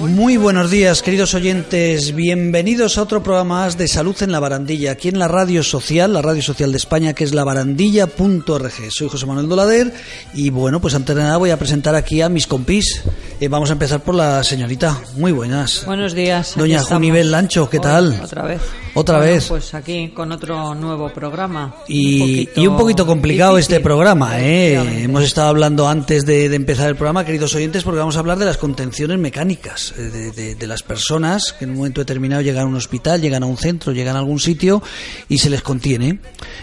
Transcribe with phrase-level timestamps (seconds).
[0.00, 2.14] Muy buenos días, queridos oyentes.
[2.14, 6.14] Bienvenidos a otro programa más de Salud en la Barandilla, aquí en la radio social,
[6.14, 8.72] la radio social de España, que es labarandilla.org.
[8.90, 9.92] Soy José Manuel Dolader
[10.32, 13.02] y bueno, pues antes de nada voy a presentar aquí a mis compis.
[13.40, 14.98] Eh, vamos a empezar por la señorita.
[15.16, 15.84] Muy buenas.
[15.84, 16.54] Buenos días.
[16.56, 16.82] Doña.
[16.82, 18.20] Junivel Lancho, ¿qué Hoy, tal?
[18.24, 18.62] Otra vez.
[18.92, 19.46] Otra Bueno, vez.
[19.48, 21.76] Pues aquí con otro nuevo programa.
[21.86, 25.04] Y, un poquito complicado difícil, este programa, ¿eh?
[25.04, 28.38] Hemos estado hablando antes de, de empezar el programa, queridos oyentes, porque vamos a hablar
[28.38, 32.42] de las contenciones mecánicas, eh, de, de- de las personas que en un momento determinado
[32.42, 34.82] llegan a un hospital, llegan a un centro, llegan a algún sitio
[35.28, 36.18] y se les contiene,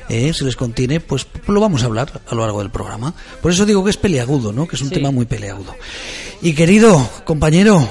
[0.09, 0.33] ¿eh?
[0.33, 3.13] Se les contiene, pues lo vamos a hablar a lo largo del programa.
[3.41, 4.67] Por eso digo que es peleagudo, ¿no?
[4.67, 4.95] Que es un Sí.
[4.95, 5.73] tema muy peleagudo.
[6.41, 7.87] Y querido compañero,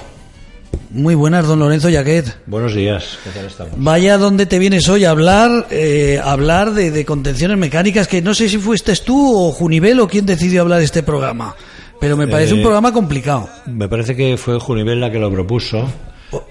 [0.91, 2.37] muy buenas, don Lorenzo Yaquet.
[2.47, 3.75] Buenos días, ¿qué tal estamos?
[3.77, 8.23] Vaya donde te vienes hoy a hablar, eh, a hablar de, de contenciones mecánicas, que
[8.23, 11.55] no sé si fuiste tú o Junivel o quién decidió hablar de este programa,
[12.01, 13.49] pero me parece Eh, un programa complicado.
[13.67, 15.87] Me parece que fue Junivel la que lo propuso,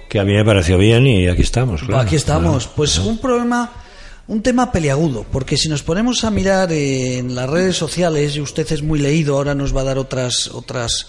[0.09, 1.81] que a mí me pareció bien y aquí estamos.
[1.81, 2.02] claro.
[2.03, 2.67] Aquí estamos.
[2.67, 3.72] Pues un problema,
[4.27, 8.72] un tema peliagudo, porque si nos ponemos a mirar en las redes sociales, y usted
[8.72, 11.07] es muy leído, ahora nos va a dar otras, otras,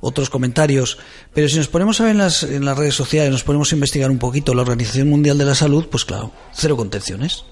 [0.00, 0.98] otros comentarios,
[1.34, 4.18] pero si nos ponemos a ver en las, redes sociales, nos ponemos a investigar un
[4.18, 7.44] poquito la Organización Mundial de la Salud, pues claro, cero contenciones.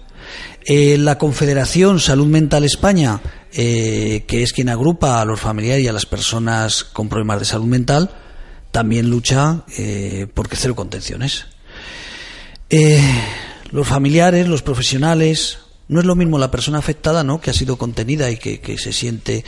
[0.65, 3.21] Eh, la Confederación Salud Mental España,
[3.53, 7.45] eh, que es quien agrupa a los familiares y a las personas con problemas de
[7.45, 8.11] salud mental,
[8.71, 11.47] también lucha eh, porque cero contenciones.
[13.71, 17.41] Los familiares, los profesionales, no es lo mismo la persona afectada, ¿no?
[17.41, 19.45] Que ha sido contenida y que, se siente,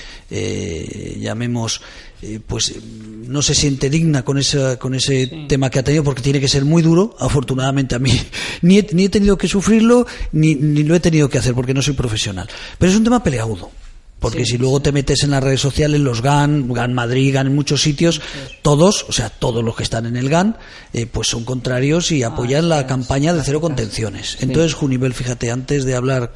[1.19, 1.81] llamemos,
[2.27, 6.03] eh, pues eh, no se siente digna con ese, con ese tema que ha tenido
[6.03, 7.15] porque tiene que ser muy duro.
[7.21, 8.13] Afortunadamente a mí
[8.63, 11.73] ni he, ni he tenido que sufrirlo ni, ni lo he tenido que hacer porque
[11.73, 12.49] no soy profesional.
[12.79, 13.71] Pero es un tema peleagudo.
[14.19, 17.55] Porque si luego te metes en las redes sociales, los GAN, GAN Madrid, GAN en
[17.55, 18.23] muchos sitios,
[18.63, 20.57] todos, o sea, todos los que están en el GAN,
[20.95, 24.39] eh, pues son contrarios y apoyan la campaña de cero contenciones.
[24.41, 26.33] Entonces, Junivel, fíjate, antes de hablar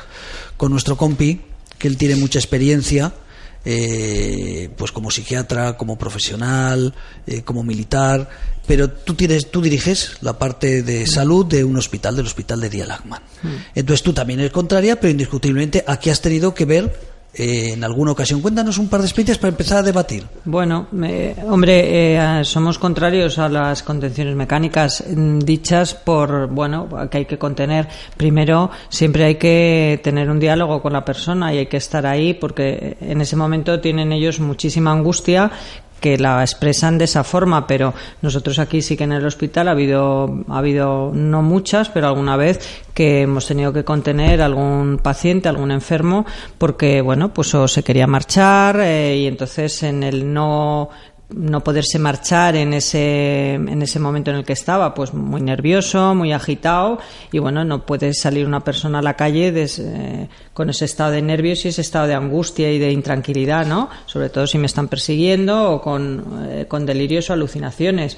[0.59, 1.41] con nuestro compi,
[1.79, 3.15] que él tiene mucha experiencia,
[3.65, 6.95] eh, pues como psiquiatra, como profesional,
[7.27, 8.29] eh, como militar,
[8.67, 12.71] pero tú tienes, tú diriges la parte de salud de un hospital, del hospital de
[12.71, 13.23] Díaz Lachman.
[13.75, 18.13] Entonces tú también eres contraria, pero indiscutiblemente aquí has tenido que ver eh, en alguna
[18.13, 18.41] ocasión.
[18.41, 20.27] Cuéntanos un par de experiencias para empezar a debatir.
[20.45, 20.89] Bueno,
[21.49, 27.39] hombre, eh, somos contrarios a las contenciones mecánicas mm, dichas por, bueno, que hay que
[27.39, 27.89] contener.
[28.17, 32.35] Primero, siempre hay que tener un diálogo con la persona y hay que estar ahí
[32.35, 35.51] porque en ese momento tienen ellos muchísima angustia
[36.01, 39.73] que la expresan de esa forma, pero nosotros aquí sí que en el hospital ha
[39.73, 45.49] habido, ha habido no muchas, pero alguna vez que hemos tenido que contener algún paciente,
[45.49, 46.27] algún enfermo,
[46.59, 50.91] porque bueno, pues o se quería marchar eh, y entonces en el no
[51.35, 56.15] no poderse marchar en ese en ese momento en el que estaba pues muy nervioso
[56.15, 56.99] muy agitado
[57.33, 61.23] y bueno no puede salir una persona a la calle eh, con ese estado de
[61.23, 64.89] nervios y ese estado de angustia y de intranquilidad no sobre todo si me están
[64.89, 68.17] persiguiendo o con, eh, con delirios o alucinaciones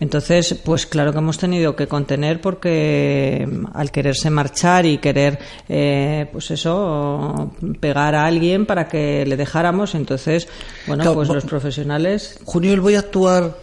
[0.00, 5.38] entonces, pues claro que hemos tenido que contener porque mm, al quererse marchar y querer,
[5.68, 10.48] eh, pues eso, pegar a alguien para que le dejáramos, entonces,
[10.86, 13.54] bueno, Claro, pues los profesionales Junivel, voy a actuar,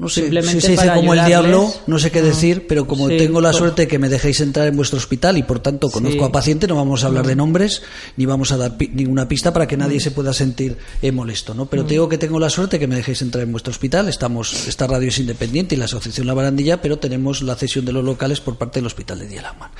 [0.00, 2.24] no sé Simplemente si se dice para como el diablo, no sé qué Mm.
[2.24, 5.36] decir, pero como Sí, tengo la suerte de que me dejéis entrar en vuestro hospital
[5.36, 6.20] y por tanto conozco Sí.
[6.22, 6.24] Mm.
[6.24, 7.82] a pacientes, no vamos a hablar de nombres
[8.16, 11.52] ni vamos a dar pi- ninguna pista para que nadie se pueda sentir eh, molesto,
[11.52, 11.66] ¿no?
[11.66, 11.68] Mm.
[11.68, 14.08] Pero te digo que tengo la suerte de que me dejéis entrar en vuestro hospital.
[14.08, 17.92] Estamos, esta radio es independiente y la asociación La Barandilla, pero tenemos la cesión de
[17.92, 19.70] los locales por parte del hospital de Dielagman.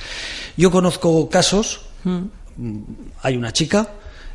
[0.55, 2.19] Yo conozco casos, mm,
[3.23, 3.89] hay una chica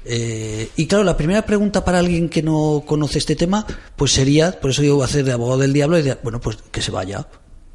[0.09, 3.67] eh, y claro, la primera pregunta para alguien que no conoce este tema,
[3.97, 6.81] pues sería, por eso digo, hacer de abogado del diablo y de, bueno, pues que
[6.81, 7.27] se vaya.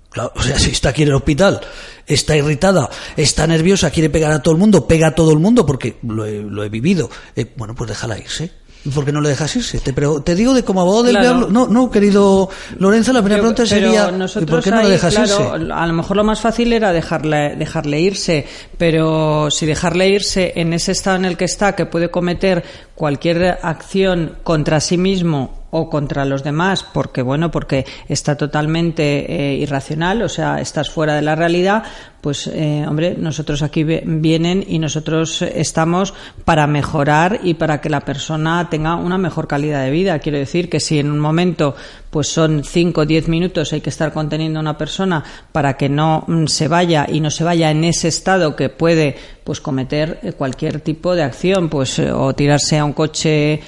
[0.09, 1.61] Claro, o sea, si está aquí en el hospital,
[2.07, 5.65] está irritada, está nerviosa, quiere pegar a todo el mundo, pega a todo el mundo
[5.65, 7.09] porque lo he, lo he vivido.
[7.35, 8.51] Eh, bueno, pues déjala irse.
[8.83, 9.79] ¿Y por qué no le dejas irse?
[9.79, 11.27] Te, prego- te digo de como abogado del Claro.
[11.37, 11.47] diablo.
[11.51, 12.49] No, no, querido
[12.79, 15.71] Lorenzo, la primera Pero- pregunta pero sería: ¿y por qué no le dejas claro, irse?
[15.73, 18.45] A lo mejor lo más fácil era dejarle, dejarle irse,
[18.79, 22.63] pero si dejarle irse en ese estado en el que está, que puede cometer
[23.01, 29.55] cualquier acción contra sí mismo o contra los demás porque bueno porque está totalmente eh,
[29.55, 31.81] irracional o sea estás fuera de la realidad
[32.21, 36.13] pues eh, hombre nosotros aquí vienen y nosotros estamos
[36.45, 40.19] para mejorar y para que la persona tenga una mejor calidad de vida.
[40.19, 41.75] Quiero decir que si en un momento
[42.11, 45.89] pues son 5 o 10 minutos hay que estar conteniendo a una persona para que
[45.89, 50.19] no mm, se vaya y no se vaya en ese estado que puede pues cometer
[50.21, 53.59] eh, cualquier tipo de acción pues o tirarse a un coche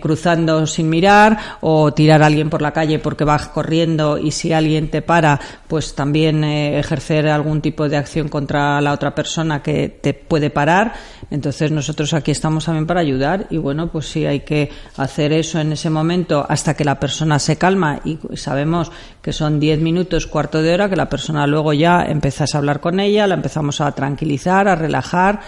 [0.00, 4.52] cruzando sin mirar o tirar a alguien por la calle porque vas corriendo y si
[4.52, 9.62] alguien te para, pues también eh, ejercer algún tipo de acción contra la otra persona
[9.62, 10.94] que te puede parar.
[11.30, 15.60] Entonces nosotros aquí estamos también para ayudar y bueno, pues sí hay que hacer eso
[15.60, 18.90] en ese momento hasta que la persona se calma y sabemos
[19.20, 22.80] que son diez minutos, cuarto de hora, que la persona luego ya empezás a hablar
[22.80, 25.40] con ella, la empezamos a tranquilizar, a relajar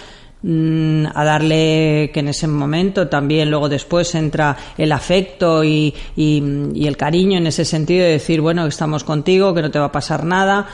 [0.47, 6.87] Mm, a darle que en ese momento también luego después entra el afecto y, y,
[6.87, 9.93] el cariño en ese sentido de decir bueno estamos contigo que no te va a
[9.93, 10.67] pasar nada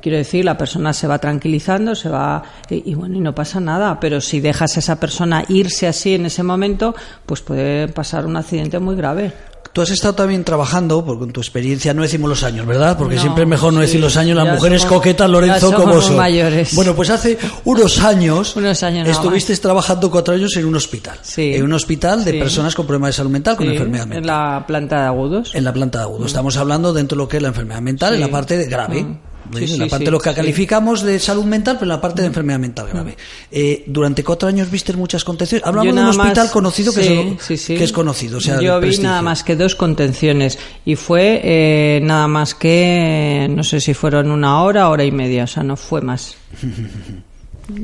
[0.00, 3.60] quiero decir la persona se va tranquilizando se va y, y, bueno y no pasa
[3.60, 6.94] nada pero si dejas a esa persona irse así en ese momento
[7.26, 9.34] pues puede pasar un accidente muy grave
[9.78, 12.98] Tú has estado también trabajando, porque con tu experiencia no decimos los años, ¿verdad?
[12.98, 16.16] Porque siempre es mejor no decir los años, las mujeres coquetas, Lorenzo, como son.
[16.16, 16.74] mayores.
[16.74, 21.16] Bueno, pues hace unos años, unos años estuviste trabajando cuatro años en un hospital.
[21.22, 21.54] Sí.
[21.54, 24.18] En un hospital de personas con problemas de salud mental, con enfermedad mental.
[24.18, 25.54] En la planta de agudos.
[25.54, 26.26] En la planta de agudos.
[26.26, 29.04] Estamos hablando dentro de lo que es la enfermedad mental, en la parte de grave.
[29.04, 32.22] Mm en la parte de lo que calificamos de salud mental, pero en la parte
[32.22, 33.16] de enfermedad mental grave.
[33.50, 35.66] Eh, durante cuatro años viste muchas contenciones.
[35.66, 38.38] Hablamos de un hospital conocido que, es, conocido.
[38.38, 43.80] Yo vi nada más que dos contenciones y fue eh, nada más que, no sé
[43.80, 46.36] si fueron una hora, hora y media, o sea, no fue más.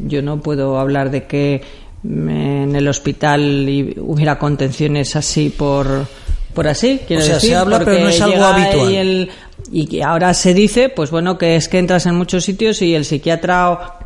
[0.06, 1.62] Yo no puedo hablar de que
[2.05, 6.06] en el hospital hubiera contenciones así por
[6.54, 9.28] por así, quiero o sea, decir, se habla, pero no es algo habitual.
[9.72, 12.94] Y, que ahora se dice, pues bueno, que es que entras en muchos sitios y
[12.94, 13.98] el psiquiatra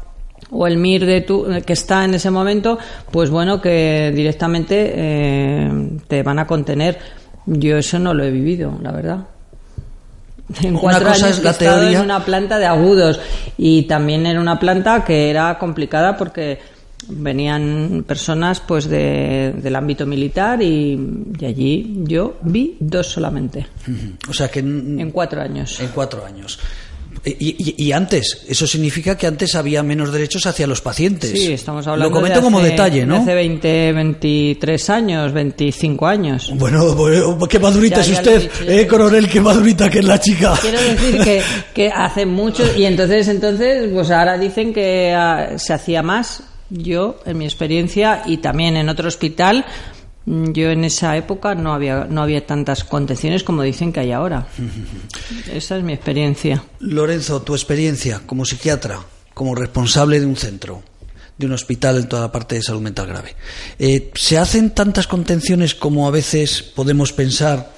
[0.51, 2.79] o, el MIR de tu, que está en ese momento,
[3.11, 6.99] pues bueno, que directamente eh, te van a contener.
[7.47, 9.19] Yo eso no lo he vivido, la verdad.
[10.63, 11.99] En cuatro cosa años es la he teoría.
[11.99, 13.21] en una planta de agudos
[13.59, 16.59] y también en una planta que era complicada porque
[17.07, 20.99] venían personas pues de, del ámbito militar y,
[21.47, 23.67] allí yo vi dos solamente.
[24.29, 25.81] O sea que en, cuatro años.
[25.81, 26.59] En cuatro años.
[27.25, 31.31] Y, antes, eso significa que antes había menos derechos hacia los pacientes.
[31.31, 33.17] Sí, estamos hablando Lo comento como detalle, ¿no?
[33.17, 36.53] hace 20, 23 años, 25 años.
[36.55, 36.97] Bueno,
[37.49, 40.55] qué madurita es usted, eh, coronel, qué madurita que es la chica.
[40.63, 41.43] Quiero decir que,
[41.75, 47.21] que hace mucho, y entonces, entonces, pues ahora dicen que ah, se hacía más yo,
[47.25, 49.65] en mi experiencia y también en otro hospital,
[50.27, 54.13] mm, yo en esa época no había, no había tantas contenciones como dicen que hay
[54.13, 54.47] ahora.
[55.53, 56.63] Esa es mi experiencia.
[56.81, 59.01] Lorenzo, tu experiencia como psiquiatra,
[59.35, 60.83] como responsable de un centro,
[61.37, 63.35] de un hospital en toda la parte de salud mental grave.
[63.79, 67.73] Eh, ¿Se hacen tantas contenciones como a veces podemos pensar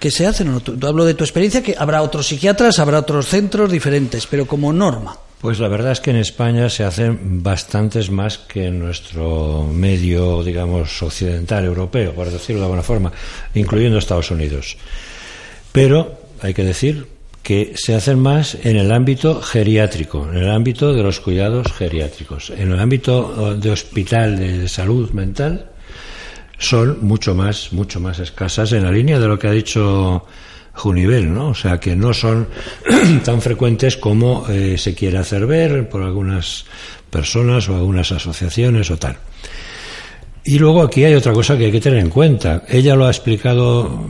[0.00, 0.48] que se hacen?
[0.48, 0.88] ¿O no?
[0.88, 5.18] hablo de tu experiencia, que habrá otros psiquiatras, habrá otros centros diferentes, pero como norma.
[5.44, 10.42] Pues la verdad es que en España se hacen bastantes más que en nuestro medio,
[10.42, 13.12] digamos, occidental, europeo, por decirlo de alguna forma,
[13.52, 14.78] incluyendo Estados Unidos.
[15.70, 17.08] Pero hay que decir
[17.42, 22.48] que se hacen más en el ámbito geriátrico, en el ámbito de los cuidados geriátricos.
[22.48, 25.72] En el ámbito eh, de hospital de salud mental
[26.56, 30.24] son mucho más, mucho más escasas en la línea de lo que ha dicho
[30.74, 31.48] Junivel, ¿no?
[31.48, 32.48] O sea, que no son
[33.24, 36.64] tan frecuentes como eh, se quiere hacer ver por algunas
[37.10, 39.16] personas o algunas asociaciones o tal.
[40.44, 42.64] Y luego aquí hay otra cosa que hay que tener en cuenta.
[42.68, 44.06] Ella lo ha explicado,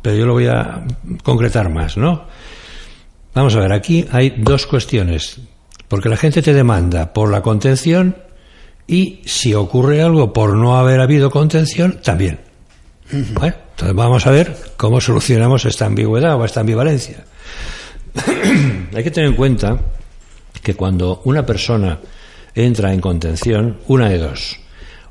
[0.00, 0.84] pero yo lo voy a
[1.22, 2.24] concretar más, ¿no?
[3.34, 5.40] Vamos a ver, aquí hay dos cuestiones.
[5.88, 8.16] Porque la gente te demanda por la contención
[8.86, 12.40] y si ocurre algo por no haber habido contención, también.
[13.34, 17.24] Bueno, entonces vamos a ver cómo solucionamos esta ambigüedad o esta ambivalencia.
[18.92, 19.78] Hay que tener en cuenta
[20.60, 22.00] que cuando una persona
[22.56, 24.58] entra en contención, una de dos,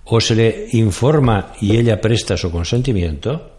[0.03, 3.51] o se le informa y ella presta su consentimiento,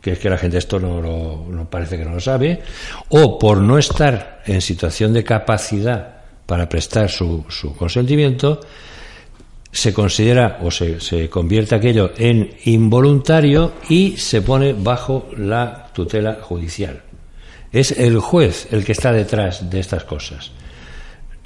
[0.00, 1.02] que es que la gente esto no,
[1.48, 2.62] no parece que no lo sabe,
[3.08, 7.44] o por no estar en situación de capacidad para prestar su
[7.76, 8.60] consentimiento,
[9.72, 16.38] se considera o se, se, convierte aquello en involuntario y se pone bajo la tutela
[16.42, 17.02] judicial.
[17.72, 20.52] Es el juez el que está detrás de estas cosas.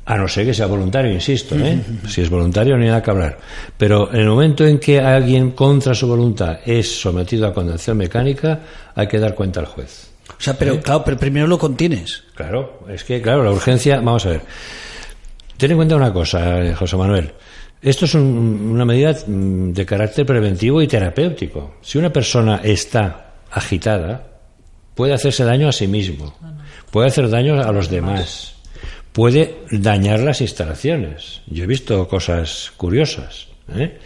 [0.06, 1.80] A no ser que sea voluntario, insisto, ¿eh?
[2.09, 3.38] Si es voluntario, ni nada que hablar.
[3.76, 8.61] Pero en el momento en que alguien contra su voluntad es sometido a condenación mecánica,
[8.95, 10.11] hay que dar cuenta al juez.
[10.28, 12.23] O sea, pero claro, pero primero lo contienes.
[12.35, 14.42] Claro, es que, claro, la urgencia, vamos a ver.
[15.56, 17.32] Ten en cuenta una cosa, eh, José Manuel.
[17.80, 21.76] Esto es un- una medida mm, de carácter preventivo y terapéutico.
[21.82, 24.26] Si una persona está agitada,
[24.94, 26.34] puede hacerse daño a sí mismo,
[26.90, 28.54] puede hacer daño a los demás,
[29.12, 31.42] puede dañar las instalaciones.
[31.46, 33.48] Yo he visto cosas curiosas.
[33.75, 33.98] ¿eh?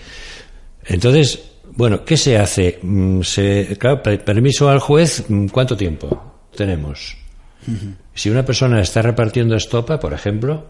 [0.85, 1.40] Entonces,
[1.73, 2.78] bueno, ¿qué se hace?
[2.83, 7.16] Mm, Se, claro, per- permiso al juez, mm, ¿cuánto tiempo tenemos?
[8.14, 10.66] Si una persona está repartiendo estopa, por ejemplo,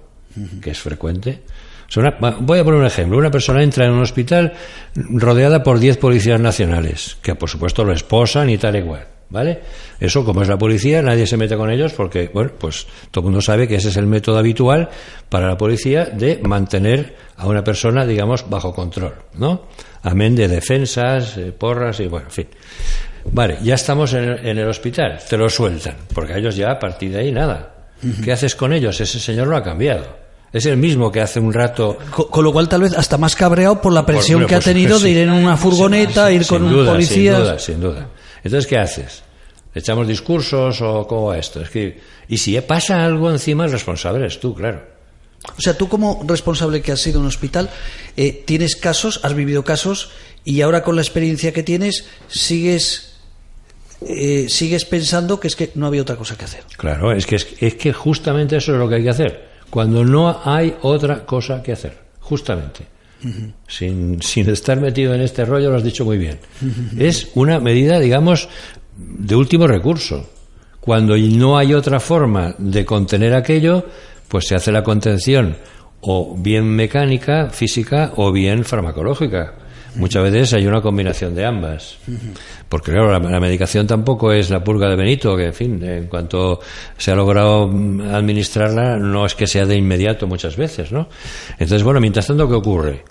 [0.61, 1.43] que es frecuente,
[2.41, 3.19] voy a poner un ejemplo.
[3.19, 4.53] Una persona entra en un hospital
[4.95, 9.07] rodeada por 10 policías nacionales, que por supuesto lo esposan y tal y cual.
[9.31, 9.61] ¿Vale?
[10.01, 13.25] Eso, como es la policía, nadie se mete con ellos porque, bueno, pues todo el
[13.27, 14.89] mundo sabe que ese es el método habitual
[15.29, 19.69] para la policía de mantener a una persona, digamos, bajo control, ¿no?
[20.03, 22.47] Amén de defensas, eh, porras y, bueno, en fin.
[23.27, 26.79] Vale, ya estamos en el, en el hospital, te lo sueltan, porque ellos ya a
[26.81, 27.80] partir de ahí nada.
[28.25, 29.01] ¿Qué haces con ellos?
[29.01, 30.19] Ese señor no ha cambiado.
[30.53, 31.97] Es el mismo que hace un rato.
[32.11, 34.61] Co- Con, lo cual tal vez hasta más cabreado por la presión Por- que ha
[34.61, 37.35] tenido de ir en una furgoneta, ir con un policía.
[37.37, 38.09] Sin duda, sin duda.
[38.43, 39.23] Entonces, ¿qué haces?
[39.73, 41.61] ¿Le echamos discursos o cómo va esto?
[41.61, 44.83] Es que, y si pasa algo encima, el responsable eres tú, claro.
[45.57, 47.71] O sea, tú como responsable que has sido en un hospital,
[48.17, 50.11] eh, tienes casos, has vivido casos
[50.45, 53.10] y ahora con la experiencia que tienes sigues
[54.07, 56.65] eh, sigues pensando que es que no había otra cosa que hacer.
[56.77, 59.49] Claro, es que, es, es que justamente eso es lo que hay que hacer.
[59.69, 61.99] Cuando no hay otra cosa que hacer.
[62.21, 62.87] Justamente.
[63.69, 66.39] sin, sin estar metido en este rollo, lo has dicho muy bien.
[66.99, 68.49] Es una medida, digamos,
[68.97, 70.31] de último recurso.
[70.81, 73.85] Cuando no hay otra forma de contener aquello,
[74.29, 75.57] pues se hace la contención
[76.01, 79.55] o bien mecánica, física o bien farmacológica.
[79.97, 81.97] Muchas veces hay una combinación de ambas.
[82.69, 86.07] Porque, claro, la, la medicación tampoco es la purga de Benito, que, en fin, en
[86.07, 86.61] cuanto
[86.97, 91.09] se ha logrado mm, administrarla, no es que sea de inmediato muchas veces, ¿no?
[91.53, 93.05] Entonces, bueno, mientras tanto, ¿qué ocurre?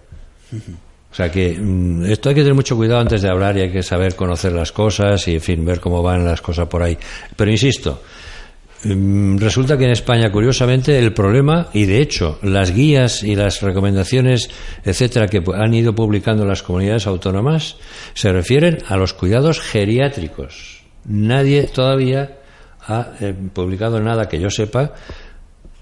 [1.11, 3.71] O sea que mm, esto hay que tener mucho cuidado antes de hablar y hay
[3.71, 6.97] que saber conocer las cosas y, en fin, ver cómo van las cosas por ahí.
[7.35, 8.01] Pero insisto,
[8.83, 14.49] resulta que en España, curiosamente, el problema, y de hecho, las guías y las recomendaciones,
[14.83, 17.75] etcétera, que han ido publicando las comunidades autónomas,
[18.13, 20.81] se refieren a los cuidados geriátricos.
[21.05, 22.37] Nadie todavía
[22.87, 24.93] ha eh, publicado nada que yo sepa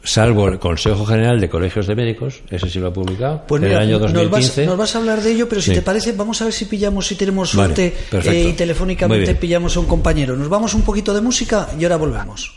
[0.04, 3.68] salvo el Consejo General de Colegios de Médicos, ese sí lo ha publicado, Pues en
[3.68, 4.66] mira, el año nos, vas, 2015.
[4.66, 5.76] nos vas a hablar de ello, pero si Sí.
[5.76, 9.82] te parece, vamos a ver si pillamos, si tenemos suerte eh, y telefónicamente pillamos a
[9.82, 10.38] un compañero.
[10.38, 12.56] Nos vamos un poquito de música y ahora volvemos.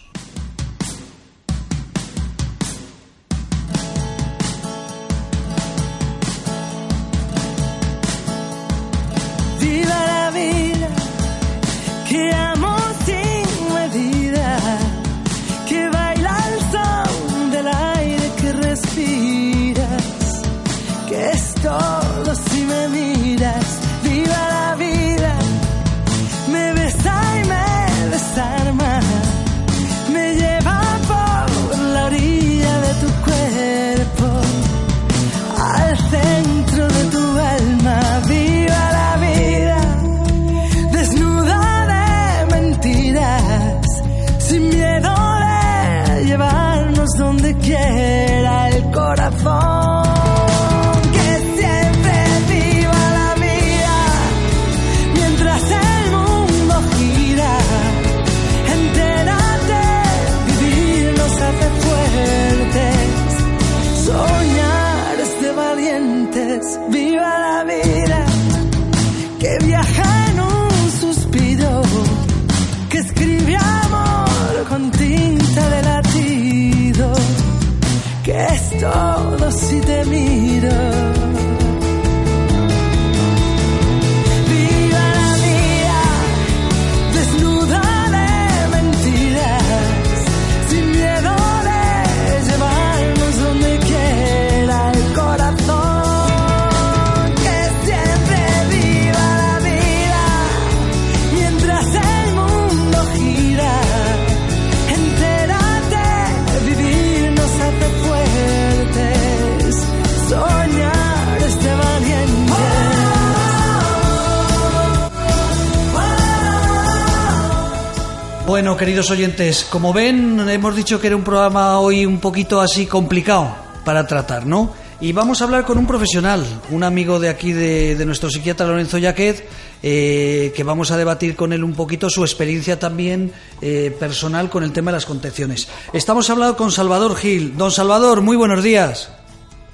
[118.61, 122.85] Bueno, queridos oyentes, como ven, hemos dicho que era un programa hoy un poquito así
[122.85, 123.57] complicado.
[123.87, 124.75] para tratar, ¿no?
[125.01, 128.99] Y vamos a hablar con un profesional, un amigo de aquí de, nuestro psiquiatra Lorenzo
[128.99, 129.49] Yaquet,
[129.83, 134.63] eh, que vamos a debatir con él un poquito su experiencia también eh, personal con
[134.63, 135.67] el tema de las contenciones.
[135.95, 137.57] Estamos hablando con Salvador Gil.
[137.57, 139.11] Don Salvador, muy buenos días.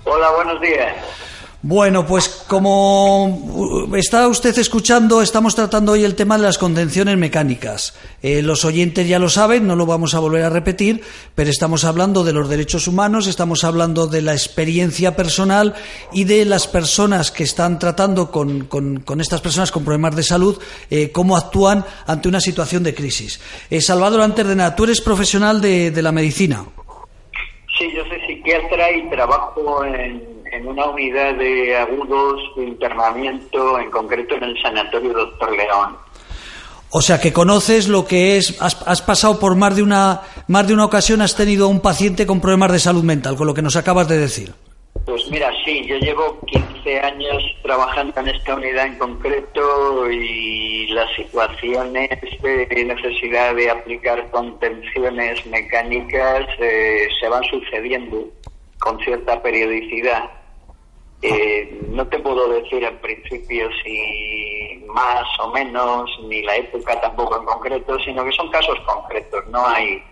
[0.05, 0.95] Hola, buenos días.
[1.69, 7.93] Bueno, pues como está usted escuchando, estamos tratando hoy el tema de las contenciones mecánicas.
[8.23, 11.03] Eh, los oyentes ya lo saben, no lo vamos a volver a repetir,
[11.35, 15.75] pero estamos hablando de los derechos humanos, estamos hablando de la experiencia personal
[16.13, 20.23] y de las personas que están tratando con, con- con estas personas con problemas de
[20.23, 20.57] salud,
[20.89, 23.41] eh, cómo actúan ante una situación de crisis.
[23.71, 26.65] Eh, Salvador, antes de nada, tú eres profesional de, de la medicina.
[27.77, 33.91] Sí, yo soy psiquiatra y trabajo en, en una unidad de agudos de internamiento, en
[33.91, 35.97] concreto en el Sanatorio Doctor León.
[36.91, 40.67] O sea, que conoces lo que es, has, has pasado por más de una más
[40.69, 43.63] de una ocasión, has tenido un paciente con problemas de salud mental, con lo que
[43.63, 44.55] nos acabas de decir.
[45.07, 51.09] Pues mira, sí, yo llevo 15 años trabajando en esta unidad en concreto y las
[51.15, 52.11] situaciones
[52.43, 58.27] de necesidad de aplicar contenciones mecánicas eh, se van sucediendo
[58.81, 60.29] con cierta periodicidad.
[61.23, 67.39] Eh, no te puedo decir en principio si más o menos, ni la época tampoco
[67.39, 70.03] en concreto, sino que son casos concretos, no hay,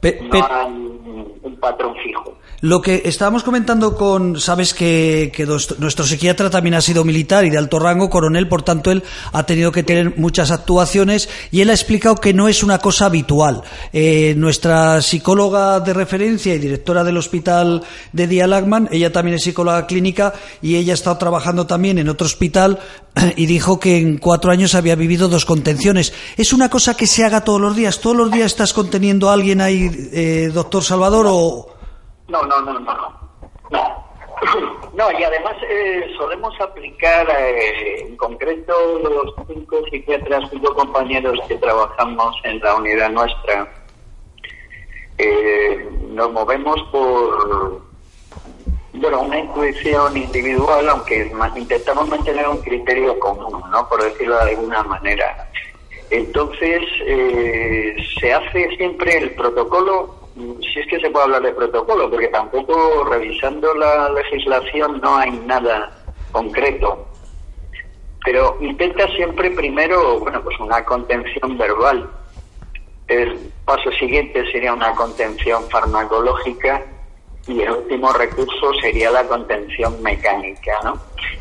[0.00, 0.96] Pe- no hay un
[1.42, 2.36] un patrón fijo.
[2.62, 7.44] Lo que estábamos comentando con, sabes que, que dos- nuestro psiquiatra también ha sido militar
[7.44, 11.60] y de alto rango, coronel, por tanto él ha tenido que tener muchas actuaciones y
[11.60, 13.62] él ha explicado que no es una cosa habitual.
[13.92, 19.44] Eh, nuestra psicóloga de referencia y directora del hospital de Dia Lagman, ella también es
[19.44, 22.80] psicóloga clínica y ella ha estado trabajando también en otro hospital
[23.36, 26.12] y dijo que en cuatro años había vivido dos contenciones.
[26.36, 28.00] ¿Es una cosa que se haga todos los días?
[28.00, 31.66] ¿Todos los días estás conteniendo a alguien ahí, eh, doctor Salvador, o...?
[32.28, 33.26] No, no, no, no, no.
[34.94, 41.56] No, y además eh, solemos aplicar, eh, en concreto, los cinco psiquiatras, cinco compañeros que
[41.56, 43.72] trabajamos en la unidad nuestra,
[45.18, 47.82] eh, nos movemos por,
[48.94, 53.88] bueno, una intuición individual, aunque intentamos mantener un criterio común, ¿no?
[53.88, 55.50] Por decirlo de alguna manera.
[56.10, 62.10] Entonces, eh, se hace siempre el protocolo, si es que se puede hablar de protocolo,
[62.10, 65.90] porque tampoco revisando la legislación no hay nada
[66.32, 67.06] concreto.
[68.24, 72.10] Pero intenta siempre primero, bueno, pues una contención verbal.
[73.08, 76.84] El paso siguiente sería una contención farmacológica
[77.46, 80.98] y el último recurso sería la contención mecánica, ¿no?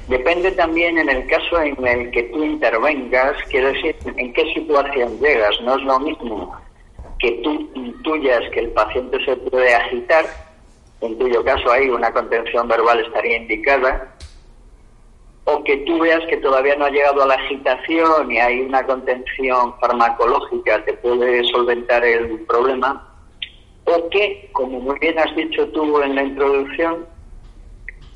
[0.08, 5.20] Depende también en el caso en el que tú intervengas, quiero decir, en qué situación
[5.20, 5.60] llegas.
[5.62, 6.56] No es lo mismo
[7.20, 10.26] que tú intuyas que el paciente se puede agitar,
[11.02, 14.16] en cuyo caso ahí una contención verbal estaría indicada,
[15.46, 18.86] o que tú veas que todavía no ha llegado a la agitación y hay una
[18.86, 23.15] contención farmacológica que puede solventar el problema,
[23.86, 27.06] o que, como muy bien has dicho tú en la introducción,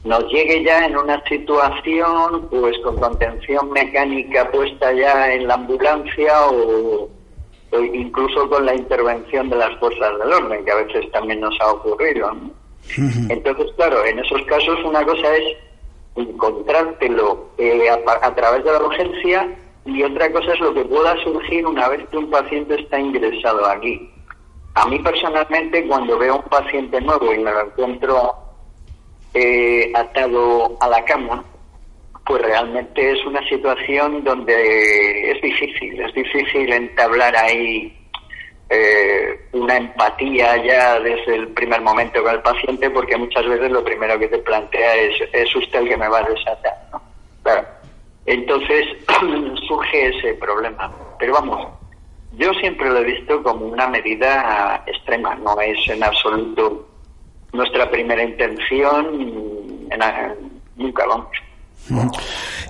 [0.03, 6.47] nos llegue ya en una situación pues con contención mecánica puesta ya en la ambulancia
[6.47, 7.09] o,
[7.71, 11.55] o incluso con la intervención de las fuerzas del orden, que a veces también nos
[11.59, 12.31] ha ocurrido.
[12.33, 12.51] ¿no?
[13.29, 15.57] Entonces, claro, en esos casos una cosa es
[16.15, 19.55] encontrártelo eh, a través de la urgencia
[19.85, 23.65] y otra cosa es lo que pueda surgir una vez que un paciente está ingresado
[23.65, 24.09] aquí.
[24.75, 28.35] A mí personalmente, cuando veo a un paciente nuevo y me lo encuentro
[29.33, 31.43] eh, atado a la cama,
[32.25, 37.95] pues realmente es una situación donde es difícil, es difícil entablar ahí
[38.69, 43.83] eh, una empatía ya desde el primer momento con el paciente, porque muchas veces lo
[43.83, 46.77] primero que te plantea es, es usted el que me va a desatar.
[46.91, 47.01] ¿no?
[47.41, 47.67] Claro.
[48.27, 48.85] Entonces
[49.67, 50.91] surge ese problema.
[51.17, 51.67] Pero vamos,
[52.39, 56.87] yo siempre lo he visto como una medida extrema, no es en absoluto
[57.51, 61.27] nuestra primera intención, en, nunca vamos.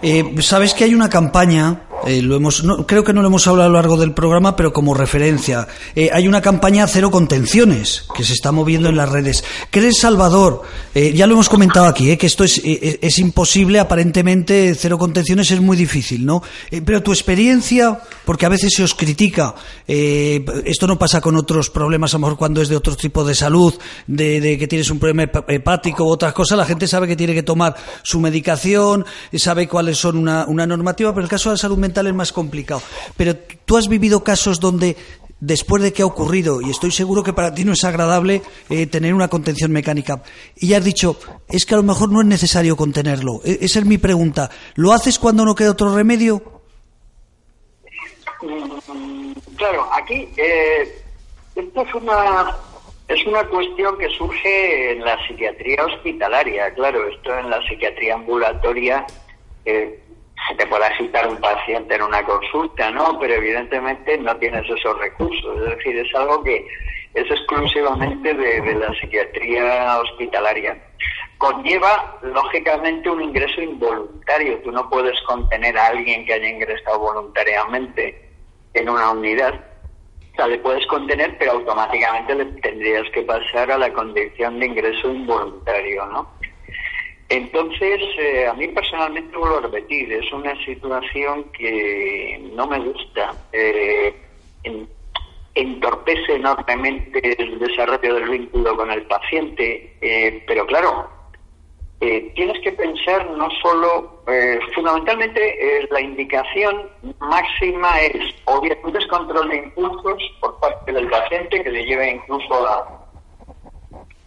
[0.02, 3.46] Eh, Sabes que hay una campaña, eh, lo hemos, no- creo que no lo hemos
[3.48, 5.68] hablado a lo largo del programa, pero como referencia.
[5.96, 9.44] Eh, hay una campaña cero contenciones que se está moviendo en las redes.
[9.72, 10.62] ¿Crees, Salvador?
[10.96, 15.62] eh, ya lo hemos comentado aquí, que esto es, es imposible, aparentemente cero contenciones es
[15.62, 16.42] muy difícil, ¿no?
[16.86, 19.54] Pero tu experiencia, porque a veces se os critica,
[19.88, 23.36] esto no pasa con otros problemas, a lo mejor cuando es de otro tipo de
[23.36, 23.74] salud,
[24.08, 27.16] de, de que tienes un problema hep- hepático u otras cosas, la gente sabe que
[27.16, 31.54] tiene que tomar su medicación, sabe cuáles son una, una normativa, pero el caso de
[31.56, 32.82] la salud mental es más complicado.
[33.18, 34.96] Pero tú has vivido casos donde
[35.42, 38.88] después de que ha ocurrido, y estoy seguro que para ti no es agradable eh,
[38.88, 40.22] tener una contención mecánica,
[40.58, 43.40] y ya has dicho, es que a lo mejor no es necesario contenerlo.
[43.46, 44.50] E- esa es mi pregunta.
[44.76, 46.42] ¿Lo haces cuando no queda otro remedio?
[48.42, 51.02] Mm, Claro, aquí eh,
[51.56, 52.56] esto es una
[53.10, 56.74] es una cuestión que surge en la psiquiatría hospitalaria.
[56.76, 59.06] Claro, esto en la psiquiatría ambulatoria
[59.66, 60.00] eh,
[60.48, 63.20] se te puede citar un paciente en una consulta, ¿no?
[63.20, 65.62] Pero evidentemente no tienes esos recursos.
[65.62, 66.66] Es decir, es algo que
[67.14, 70.78] es exclusivamente de, de la psiquiatría hospitalaria.
[71.38, 74.60] Conlleva, lógicamente, un ingreso involuntario.
[74.60, 78.30] Tú no puedes contener a alguien que haya ingresado voluntariamente
[78.74, 79.54] en una unidad.
[79.54, 84.68] O sea, le puedes contener, pero automáticamente le tendrías que pasar a la condición de
[84.68, 86.39] ingreso involuntario, ¿no?
[87.30, 93.36] Entonces, eh, a mí personalmente vuelvo a repetir, es una situación que no me gusta.
[93.54, 94.16] Eh,
[94.64, 94.90] en-
[95.56, 101.10] entorpece enormemente el desarrollo del vínculo con el paciente, eh, pero claro,
[102.02, 105.42] eh, tienes que pensar no solo, eh, fundamentalmente
[105.82, 106.90] eh, la indicación
[107.20, 112.66] máxima es obviamente es control de impulsos por parte del paciente que le lleve incluso
[112.68, 112.99] a,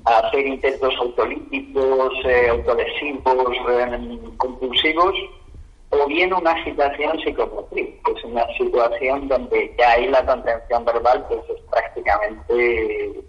[0.04, 5.14] a hacer intentos autolíticos, eh, autolesivos, eh, compulsivos,
[5.90, 11.24] o bien una agitación psicomotriz, que es una situación donde ya ahí la contención verbal
[11.28, 13.22] pues es prácticamente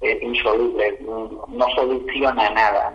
[0.00, 2.94] eh, insoluble, no, soluciona nada.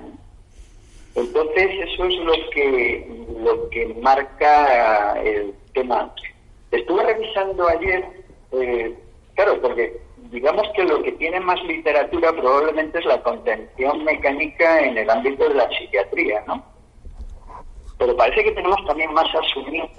[1.16, 6.14] Entonces eso es lo que lo que marca el tema.
[6.72, 8.06] Estuve revisando ayer,
[8.52, 8.96] eh,
[9.36, 10.00] claro, porque
[10.32, 15.50] digamos que lo que tiene más literatura probablemente es la contención mecánica en el ámbito
[15.50, 16.64] de la psiquiatría, ¿no?
[17.98, 19.90] Pero parece que tenemos también más asumido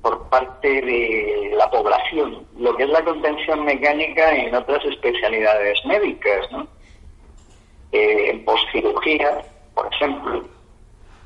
[0.00, 6.50] por parte de la población lo que es la contención mecánica en otras especialidades médicas,
[6.52, 6.66] ¿no?
[7.92, 9.42] Eh, en postcirugía,
[9.74, 10.44] por ejemplo,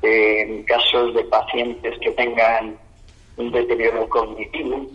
[0.01, 2.77] eh, en casos de pacientes que tengan
[3.37, 4.87] un deterioro cognitivo,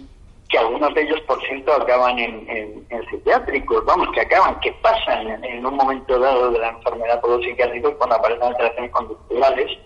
[0.51, 5.45] que algunos de ellos, por cierto, acaban en, en- psiquiátricos, vamos, que acaban, que pasan
[5.45, 9.79] en, un momento dado de la enfermedad por los psiquiátricos cuando aparecen alteraciones conductuales,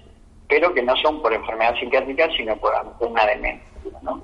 [0.49, 3.63] pero que no son por enfermedad psiquiátrica, sino por una demencia,
[4.03, 4.23] ¿no?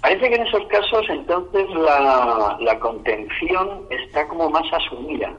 [0.00, 5.32] Parece que en esos casos entonces la contención está como más asumida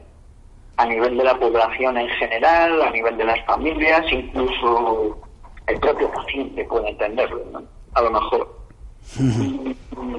[0.78, 5.18] a nivel de la población en general, a nivel de las familias, incluso
[5.66, 7.62] el propio paciente puede entenderlo, ¿no?
[7.94, 8.63] A lo mejor.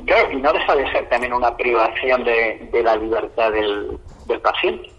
[0.05, 4.89] Claro, y no deja de ser también una privación de, la libertad del, del paciente.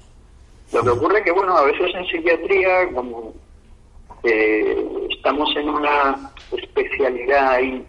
[0.72, 3.32] Lo que ocurre que, bueno, a veces en psiquiatría, como
[4.24, 7.86] eh, estamos en una especialidad ahí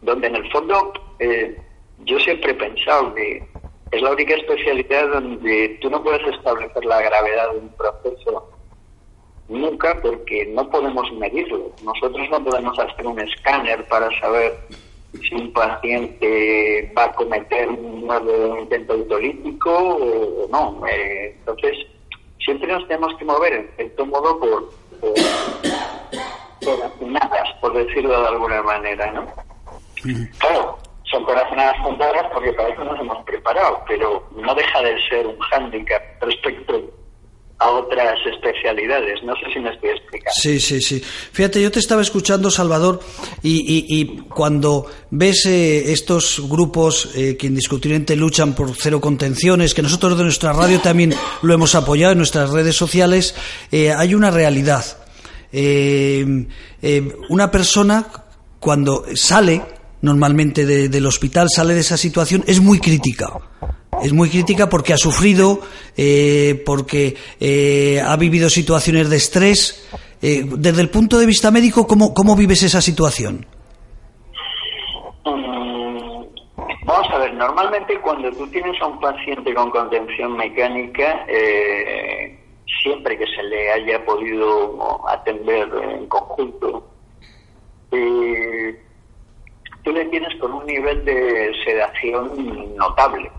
[0.00, 1.56] donde en el fondo eh,
[2.04, 3.46] yo siempre he pensado que
[3.92, 8.50] es la única especialidad donde tú no puedes establecer la gravedad de un proceso
[9.52, 11.70] nunca porque no podemos medirlo.
[11.82, 14.58] Nosotros no podemos hacer un escáner para saber
[15.12, 20.86] si un paciente va a cometer un nuevo intento autolítico o, no.
[20.86, 21.76] Eh, entonces,
[22.44, 25.12] siempre nos tenemos que mover en cierto modo por, por,
[26.64, 29.26] por afinadas, por decirlo de alguna manera, ¿no?
[30.38, 35.26] Claro, son corazonadas contadas porque para eso nos hemos preparado, pero no deja de ser
[35.26, 36.80] un hándicap respecto
[37.62, 39.22] a otras especialidades.
[39.24, 40.32] No sé si me estoy explicando.
[40.40, 41.02] Sí, sí, sí.
[41.32, 43.00] Fíjate, yo te estaba escuchando, Salvador,
[43.42, 49.82] y, y- cuando ves eh, estos grupos eh, que indiscutiblemente luchan por cero contenciones, que
[49.82, 53.34] nosotros de nuestra radio también lo hemos apoyado en nuestras redes sociales,
[53.70, 54.84] eh, hay una realidad.
[55.52, 56.46] Eh,
[56.80, 58.06] eh, una persona,
[58.58, 59.62] cuando sale
[60.00, 63.28] normalmente de- del hospital, sale de esa situación, es muy crítica.
[64.02, 65.60] Es muy crítica porque ha sufrido,
[65.96, 69.88] eh, porque eh, ha vivido situaciones de estrés.
[70.20, 73.46] Eh, desde el punto de vista médico, ¿cómo, cómo vives esa situación?
[75.24, 76.24] Mm,
[76.84, 81.24] Vamos a ver, normalmente cuando tú tienes a un paciente con contención mecánica,
[82.82, 86.84] siempre que se le haya podido atender en conjunto,
[87.88, 93.30] tú le tienes con un nivel de sedación notable,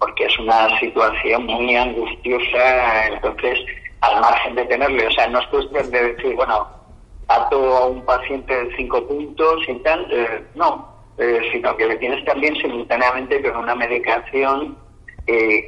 [0.00, 3.58] porque es una situación muy angustiosa, entonces,
[4.00, 6.66] al margen de tenerle, o sea, no es cuestión de decir, bueno,
[7.28, 11.96] ato a un paciente de cinco puntos y tal, eh, no, eh, sino que le
[11.96, 14.76] tienes también simultáneamente con una medicación,
[15.26, 15.64] eh,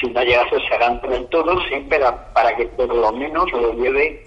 [0.00, 3.74] si no llega a sedante del todo, siempre para, para que por lo menos lo
[3.74, 4.24] lleve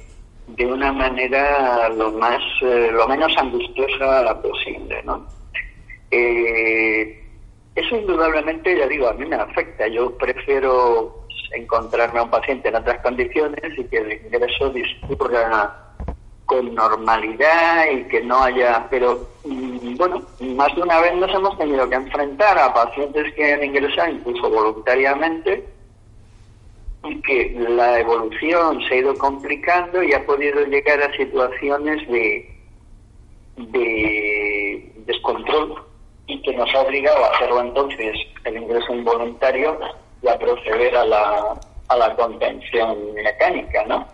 [0.47, 5.25] de una manera lo más, eh, lo menos angustiosa posible, ¿no?
[6.11, 7.26] Eh,
[7.77, 9.87] eso indudablemente, ya digo, a mí me afecta.
[9.87, 15.93] Yo prefiero encontrarme a un paciente en otras condiciones y que el ingreso discurra
[16.47, 20.23] con normalidad y que no haya, pero mm, bueno,
[20.55, 24.49] más de una vez nos hemos tenido que enfrentar a pacientes que han ingresado incluso
[24.49, 25.63] voluntariamente
[27.03, 32.49] y que la evolución se ha ido complicando y ha podido llegar a situaciones de,
[33.57, 35.86] de descontrol
[36.27, 39.79] y que nos ha obligado a hacerlo entonces el ingreso involuntario
[40.21, 44.05] y a proceder a la, a la contención mecánica, ¿no?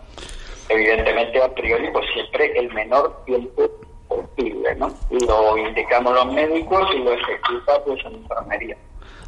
[0.68, 3.68] Evidentemente, a priori, pues siempre el menor tiempo
[4.08, 4.88] posible, ¿no?
[5.10, 8.76] Lo indicamos los médicos y lo ejecuta pues en enfermería.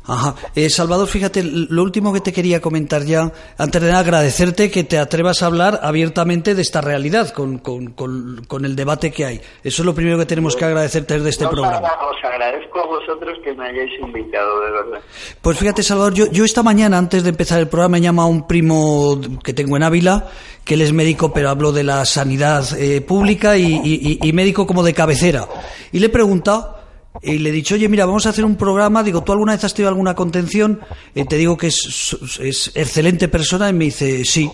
[0.08, 0.34] Ajá.
[0.54, 4.84] Eh, Salvador, fíjate, lo último que te quería comentar ya, antes de nada, agradecerte que
[4.84, 9.24] te atrevas a hablar abiertamente de esta realidad, con, con, con, con el debate que
[9.24, 9.40] hay.
[9.64, 11.78] Eso es lo primero que tenemos que agradecerte desde este programa.
[11.78, 15.00] agra- Os agradezco a vosotros que me hayáis invitado, de verdad.
[15.42, 18.46] Pues fíjate, Salvador, yo, yo esta mañana, antes de empezar el programa, me llama un
[18.46, 20.26] primo que tengo en Ávila,
[20.64, 24.32] que él es médico, pero hablo de la sanidad eh, pública y, y- y- y
[24.32, 25.46] médico como de cabecera.
[25.92, 26.75] Y le he preguntado,
[27.22, 29.02] y le he dicho, oye, mira, vamos a hacer un programa.
[29.02, 30.80] Digo, ¿tú alguna vez has tenido alguna contención?
[31.14, 33.68] Eh, te digo que es, es excelente persona.
[33.68, 34.50] Y me dice, sí.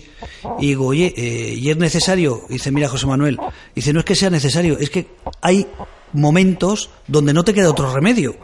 [0.59, 2.41] Y digo, oye, eh, ¿y es necesario?
[2.49, 3.39] Y dice, mira, José Manuel.
[3.75, 5.07] Dice, no es que sea necesario, es que
[5.41, 5.67] hay
[6.13, 8.35] momentos donde no te queda otro remedio.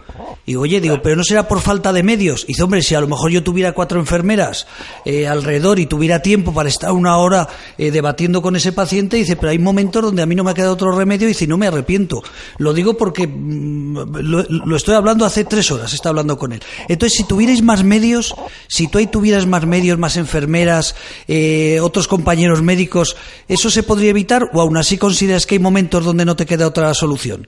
[0.46, 2.44] Y oye, digo, pero no será por falta de medios.
[2.44, 4.68] Y dice, hombre, si a lo mejor yo tuviera cuatro enfermeras
[5.06, 9.36] eh, alrededor y tuviera tiempo para estar una hora eh, debatiendo con ese paciente, dice,
[9.36, 11.58] pero hay momentos donde a mí no me ha quedado otro remedio y dice, no
[11.58, 12.24] me arrepiento.
[12.58, 16.62] Lo digo porque mm, lo, lo estoy hablando hace tres horas, está hablando con él.
[16.88, 18.34] Entonces, si tuvierais más medios,
[18.68, 20.96] si tú ahí tuvieras más medios, más enfermeras,
[21.28, 23.16] eh, otros compañeros médicos,
[23.48, 26.68] ¿eso se podría evitar o aún así consideras que hay momentos donde no te queda
[26.68, 27.48] otra solución?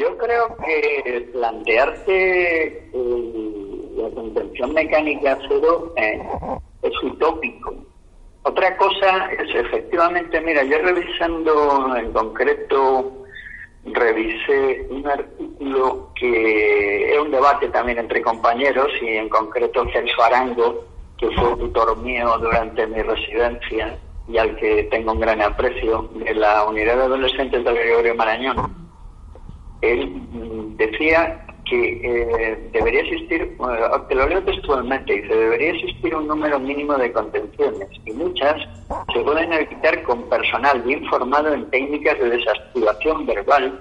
[0.00, 6.22] Yo creo que plantearte eh, la contención mecánica cero eh,
[6.80, 7.74] es utópico.
[8.44, 13.26] Otra cosa es efectivamente, mira, yo revisando en concreto,
[13.84, 20.82] revisé un artículo que era un debate también entre compañeros y en concreto Celso Arango,
[21.18, 26.34] que fue tutor mío durante mi residencia y al que tengo un gran aprecio, de
[26.36, 28.89] la unidad de adolescentes de Gregorio Marañón
[29.82, 33.56] él mm, decía que eh, debería existir, eh,
[34.08, 38.56] te lo leo textualmente, dice, debería existir un número mínimo de contenciones y muchas
[39.12, 43.80] se pueden evitar con personal bien formado en técnicas de desactivación verbal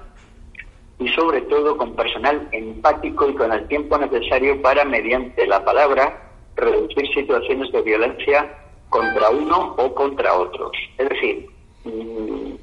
[0.99, 6.29] y sobre todo con personal empático y con el tiempo necesario para, mediante la palabra,
[6.55, 8.53] reducir situaciones de violencia
[8.89, 10.71] contra uno o contra otros.
[10.97, 11.47] Es decir,
[11.85, 12.53] mm,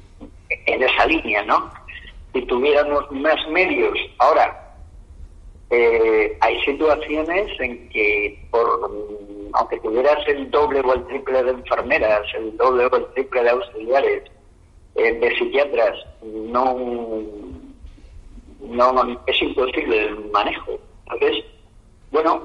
[0.67, 1.69] en esa línea, ¿no?
[2.37, 4.77] Si tuviéramos más medios, ahora,
[5.71, 8.91] eh, hay situaciones en que, por,
[9.53, 13.49] aunque tuvieras el doble o el triple de enfermeras, el doble o el triple de
[13.49, 14.23] auxiliares,
[14.93, 16.77] eh, de psiquiatras, no,
[18.61, 20.77] no es imposible el manejo.
[21.11, 21.43] Entonces,
[22.11, 22.43] bueno,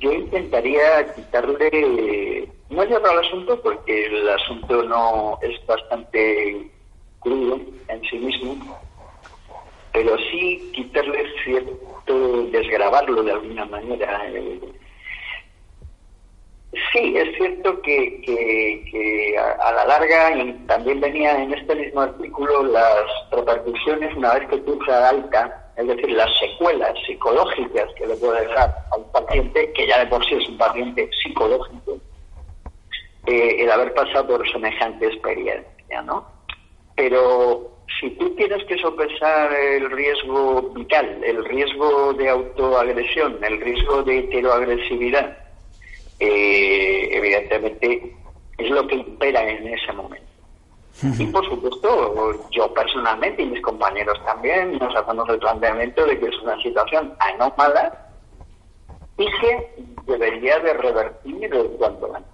[0.00, 6.70] yo intentaría quitarle, no llevar al asunto porque el asunto no es bastante
[7.24, 8.78] en sí mismo,
[9.92, 14.22] pero sí quitarle cierto, desgrabarlo de alguna manera.
[14.28, 14.60] eh.
[16.92, 23.04] Sí, es cierto que, a, la larga, y también venía en este mismo artículo, las
[23.30, 28.74] repercusiones una vez que cursa alta, es decir, las secuelas psicológicas que le puede dejar
[28.90, 31.98] a un paciente, que ya de por sí es un paciente psicológico,
[33.26, 36.26] eh, el haber pasado por semejante experiencia, ¿no?
[36.96, 44.02] Pero si tú tienes que sopesar el riesgo vital, el riesgo de autoagresión, el riesgo
[44.02, 45.36] de heteroagresividad,
[46.20, 48.14] eh, evidentemente
[48.58, 50.24] es lo que impera en ese momento.
[51.18, 56.26] Y por supuesto, yo personalmente y mis compañeros también nos hacemos el planteamiento de que
[56.26, 58.06] es una situación anómala
[59.18, 59.74] y que
[60.06, 62.33] debería de revertir cuanto antes.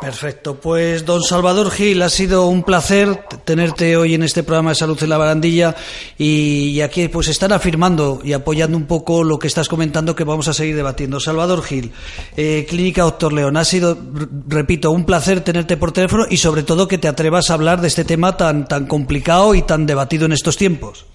[0.00, 4.76] Perfecto, pues don Salvador Gil, ha sido un placer tenerte hoy en este programa de
[4.76, 5.74] Salud en la Barandilla
[6.16, 10.46] y, aquí pues están afirmando y apoyando un poco lo que estás comentando que vamos
[10.46, 11.18] a seguir debatiendo.
[11.18, 11.90] Salvador Gil,
[12.36, 13.98] eh, Clínica Doctor León, ha sido,
[14.46, 17.88] repito, un placer tenerte por teléfono y sobre todo que te atrevas a hablar de
[17.88, 21.06] este tema tan, tan complicado y tan debatido en estos tiempos.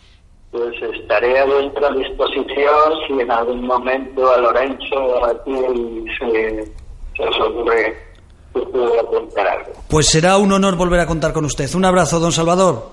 [0.51, 5.51] Pues estaré a vuestra disposición si en algún momento a Lorenzo a ti
[6.19, 6.65] se,
[7.15, 8.12] se os ocurre
[8.55, 9.73] algo.
[9.87, 11.73] Pues será un honor volver a contar con usted.
[11.75, 12.89] Un abrazo, don Salvador.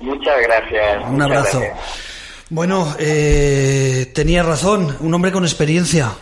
[0.00, 1.04] Muchas gracias.
[1.04, 1.60] Un muchas abrazo.
[1.60, 1.78] gracias.
[2.50, 6.12] Bueno, eh, tenía razón, un hombre con experiencia.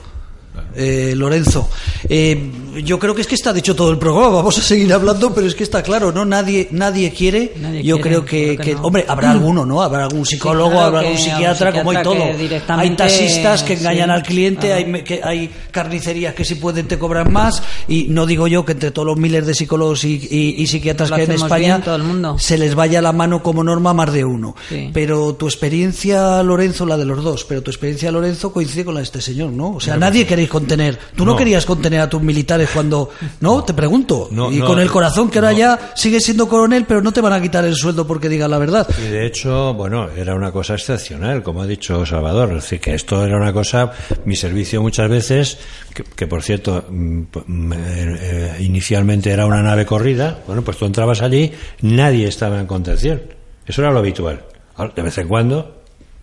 [0.74, 1.68] Eh, Lorenzo.
[2.08, 2.50] Eh,
[2.84, 4.28] yo creo que es que está dicho todo el programa.
[4.28, 6.24] Vamos a seguir hablando, pero es que está claro, ¿no?
[6.24, 7.52] Nadie, nadie quiere.
[7.60, 8.82] Nadie yo quiere, creo que, creo que que- no.
[8.82, 9.82] hombre, habrá alguno, ¿no?
[9.82, 12.36] Habrá algún psicólogo, claro habrá algún psiquiatra, como hay todo.
[12.36, 14.76] directamente- Hay taxistas que engañan sí, al cliente, claro.
[14.76, 17.62] hay, me- que hay carnicerías que si pueden te cobran más.
[17.88, 21.10] Y no digo yo que entre todos los miles de psicólogos y, y- y psiquiatras
[21.10, 22.38] Lo que hay en España bien todo el mundo.
[22.38, 24.54] se les vaya la mano como norma a más de uno.
[24.68, 24.90] Sí.
[24.92, 29.00] Pero tu experiencia, Lorenzo, la de los dos, pero tu experiencia, Lorenzo, coincide con la
[29.00, 29.72] de este señor, ¿no?
[29.72, 30.98] O sea, nadie queréis contener.
[31.14, 31.36] Tú no, No.
[31.36, 33.10] querías contener a tus militares cuando.
[33.40, 33.62] ¿No?
[33.62, 34.28] Te pregunto.
[34.30, 37.32] No, y con el corazón que ahora ya sigues siendo coronel, pero no te van
[37.34, 38.88] a quitar el sueldo porque digas la verdad.
[38.98, 42.48] Y de hecho, bueno, era una cosa excepcional, como ha dicho Salvador.
[42.50, 43.92] Es decir, que esto era una cosa,
[44.24, 45.58] mi servicio muchas veces,
[45.94, 50.86] que, que, por cierto, mm, mm, eh, inicialmente era una nave corrida, bueno, pues tú
[50.86, 53.20] entrabas allí, nadie estaba en contención.
[53.66, 54.42] Eso era lo habitual.
[54.76, 55.82] Ahora, De vez en cuando.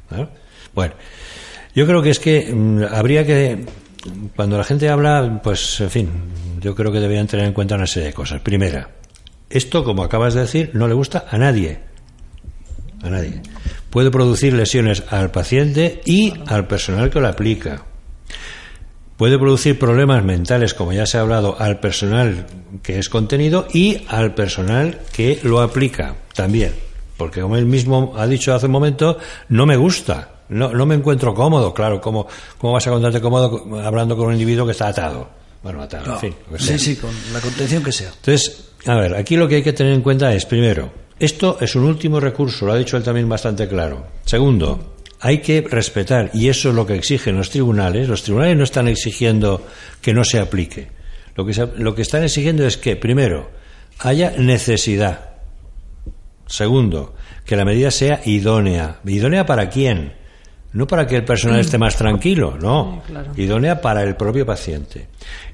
[0.10, 0.28] ¿no?
[0.74, 0.94] Bueno,
[1.76, 3.66] yo creo que es que mm, habría que,
[4.36, 6.10] cuando la gente habla, pues, en fin,
[6.60, 8.42] yo creo que deberían tener en cuenta una serie de cosas.
[8.42, 8.90] Primera,
[9.50, 11.88] esto, como acabas de decir, no le gusta a nadie
[13.04, 13.42] a nadie.
[13.90, 17.84] Puede producir lesiones al paciente y al personal que lo aplica.
[19.18, 22.46] Puede producir problemas mentales, como ya se ha hablado, al personal
[22.84, 26.74] que es contenido y al personal que lo aplica también.
[27.18, 29.18] Porque como él mismo ha dicho hace un momento,
[29.50, 31.74] no me gusta, no, no me encuentro cómodo.
[31.74, 35.30] Claro, ¿cómo, ¿cómo vas a encontrarte cómodo hablando con un individuo que está atado?
[35.64, 36.36] Bueno, atado, en fin.
[36.52, 36.78] lo que sea.
[36.78, 38.10] Sí, sí, con la contención que sea.
[38.10, 41.76] Entonces, a ver, aquí lo que hay que tener en cuenta es, primero, esto es
[41.76, 44.06] un último recurso, lo ha dicho él también bastante claro.
[44.26, 48.08] Segundo, hay que respetar, y eso es lo que exigen los tribunales.
[48.08, 49.66] Los tribunales no están exigiendo
[50.00, 50.90] que no se aplique.
[51.36, 53.50] Lo que, se- lo que están exigiendo es que, primero,
[54.00, 55.32] haya necesidad.
[56.46, 57.14] Segundo,
[57.46, 59.00] que la medida sea idónea.
[59.06, 60.14] ¿Idónea para quién?
[60.78, 63.02] No para que el personal esté más tranquilo, no.
[63.08, 63.32] Claro.
[63.36, 65.08] Idónea para el propio paciente.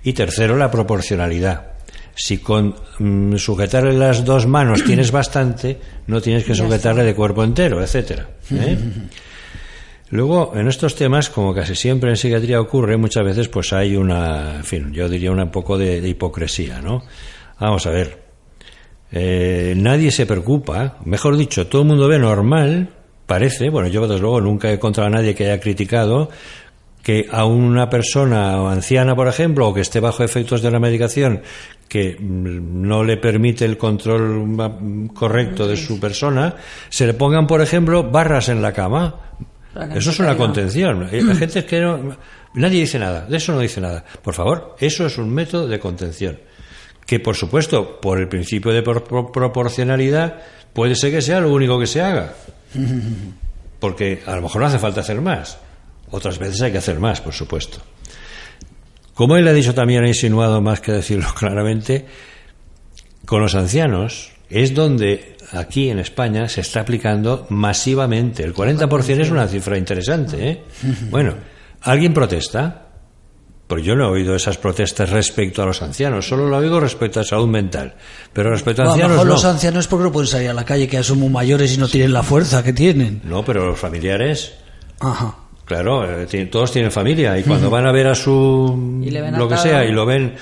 [0.04, 1.68] Y tercero, la proporcionalidad.
[2.16, 7.44] Si con mm, sujetarle las dos manos tienes bastante, no tienes que sujetarle de cuerpo
[7.44, 8.28] entero, etcétera.
[8.52, 8.78] ¿eh?
[10.10, 14.58] Luego, en estos temas, como casi siempre en psiquiatría ocurre, muchas veces pues hay una,
[14.58, 17.04] en fin, yo diría una- un poco de, de hipocresía, ¿no?
[17.60, 18.22] Vamos a ver.
[19.12, 22.90] Eh, nadie se preocupa, mejor dicho, todo el mundo ve normal,
[23.34, 26.30] parece, bueno, yo desde luego nunca he encontrado a nadie que haya criticado
[27.02, 31.42] que a una persona anciana, por ejemplo, o que esté bajo efectos de la medicación
[31.90, 36.56] que mm, no le permite el control mm, correcto de su persona,
[36.90, 39.16] se le pongan, por ejemplo, barras en la cama.
[39.96, 41.10] Eso es una contención.
[41.12, 42.16] La gente es que no,
[42.54, 44.06] nadie dice nada, de eso no dice nada.
[44.22, 46.38] Por favor, eso es un método de contención.
[47.06, 50.36] Que, por supuesto, por el principio de pro- pro- proporcionalidad,
[50.72, 52.34] puede ser que sea lo único que se haga.
[53.80, 55.58] Porque a lo mejor no hace falta hacer más.
[56.12, 57.80] Otras veces hay que hacer más, por supuesto.
[59.14, 62.06] Como él ha dicho también, ha insinuado más que decirlo claramente,
[63.26, 68.44] con los ancianos es donde aquí en España se está aplicando masivamente.
[68.44, 70.50] El 40% es una cifra interesante.
[70.50, 70.64] ¿eh?
[71.10, 71.36] Bueno,
[71.82, 72.88] ¿alguien protesta?
[73.74, 77.20] Pues yo no he oído esas protestas respecto a los ancianos, solo lo oigo respecto
[77.20, 77.96] a salud mental.
[78.32, 79.34] Pero respecto a Bueno, a lo ancianos mejor no.
[79.34, 81.74] los ancianos es porque no pueden salir a la calle, que ya son muy mayores
[81.74, 83.22] y no tienen la fuerza que tienen.
[83.24, 84.54] No, pero los familiares,
[85.00, 85.36] Ajá.
[85.66, 89.38] claro, eh, todos tienen familia y cuando van a ver a su Y le ven
[89.40, 89.70] lo que atado.
[89.70, 90.36] sea y lo ven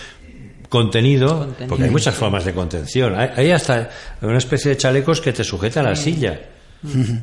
[0.68, 3.16] contenido, Contenido, porque hay muchas formas de contención.
[3.18, 3.90] Hay, hay hasta
[4.22, 6.38] una especie de chalecos que te sujetan a la silla.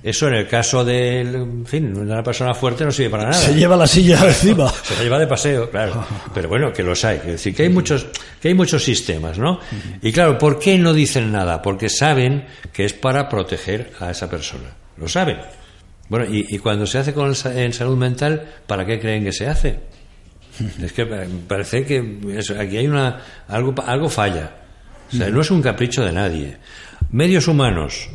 [0.02, 3.34] Eso en el caso de, en fin, de una persona fuerte no sirve para nada.
[3.34, 4.68] Se lleva la silla encima.
[4.68, 6.06] Se la lleva de paseo, claro.
[6.32, 7.16] Pero bueno, que los hay.
[7.18, 8.06] Es decir, que hay muchos,
[8.40, 9.58] que hay muchos sistemas, ¿no?
[10.00, 11.60] Y claro, ¿por qué no dicen nada?
[11.60, 14.70] Porque saben que es para proteger a esa persona.
[14.96, 15.38] Lo saben.
[16.08, 19.32] Bueno, y, y cuando se hace con el en salud mental, ¿para qué creen que
[19.32, 19.80] se hace?
[20.82, 24.52] Es que eh, parece que eso, aquí hay una algo algo falla.
[25.12, 26.56] O sea, no es un capricho de nadie.
[27.10, 28.08] Medios humanos.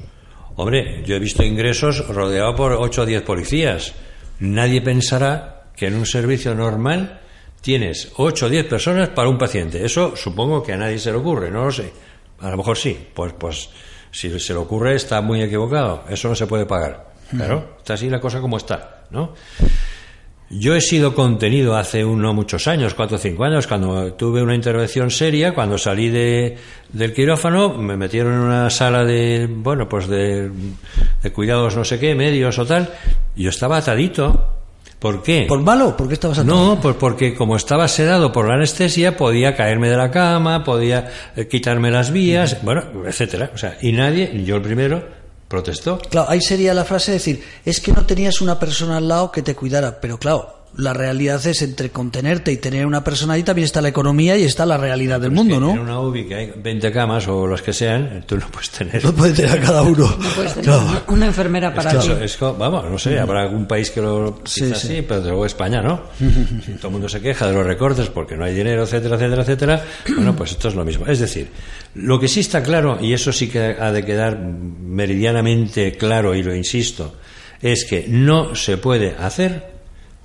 [0.55, 3.93] Hombre, yo he visto ingresos rodeado por 8 o 10 policías.
[4.39, 7.21] Nadie pensará que en un servicio normal
[7.61, 9.83] tienes 8 o 10 personas para un paciente.
[9.83, 11.91] Eso supongo que a nadie se le ocurre, no lo sé.
[12.39, 12.97] A lo mejor sí.
[13.13, 13.69] Pues, pues
[14.11, 16.03] si se le ocurre está muy equivocado.
[16.09, 17.13] Eso no se puede pagar.
[17.31, 19.33] Claro, está así la cosa como está, ¿no?
[20.55, 24.53] Yo he sido contenido hace uno muchos años, cuatro o cinco años, cuando tuve una
[24.53, 26.57] intervención seria, cuando salí de,
[26.91, 30.51] del quirófano, me metieron en una sala de, bueno, pues de,
[31.21, 32.93] de cuidados no sé qué, medios o tal,
[33.35, 34.49] y yo estaba atadito.
[34.99, 35.45] ¿Por qué?
[35.49, 35.97] ¿Por malo?
[35.97, 36.55] ¿Por qué estabas atado?
[36.55, 41.09] No, pues porque como estaba sedado por la anestesia, podía caerme de la cama, podía
[41.35, 43.51] eh, quitarme las vías, bueno, etcétera.
[43.53, 45.03] O sea, y nadie, yo el primero,
[45.53, 45.99] protestó.
[46.09, 49.31] Claro, ahí sería la frase de decir, es que no tenías una persona al lado
[49.31, 53.43] que te cuidara, pero claro, la realidad es entre contenerte y tener una persona ahí
[53.43, 55.71] también está la economía y está la realidad del mundo, En ¿no?
[55.73, 59.03] una UBI que hay 20 camas o las que sean, tú no puedes tener.
[59.03, 60.17] No puede tener a cada uno.
[60.35, 60.71] Puedes tener
[61.07, 62.09] una- enfermera para ti.
[62.21, 65.03] Es vamos, no sé, habrá algún país que lo Sí, sí.
[65.07, 66.01] pero luego España no.
[66.17, 69.41] Si todo el mundo se queja de los recortes porque no hay dinero, etcétera, etcétera,
[69.43, 71.05] etcétera, bueno, pues esto es lo mismo.
[71.07, 71.49] Es decir,
[71.95, 76.43] lo que sí está claro, y eso sí que ha de quedar meridianamente claro, y
[76.43, 77.15] lo insisto,
[77.61, 79.72] es que no se puede hacer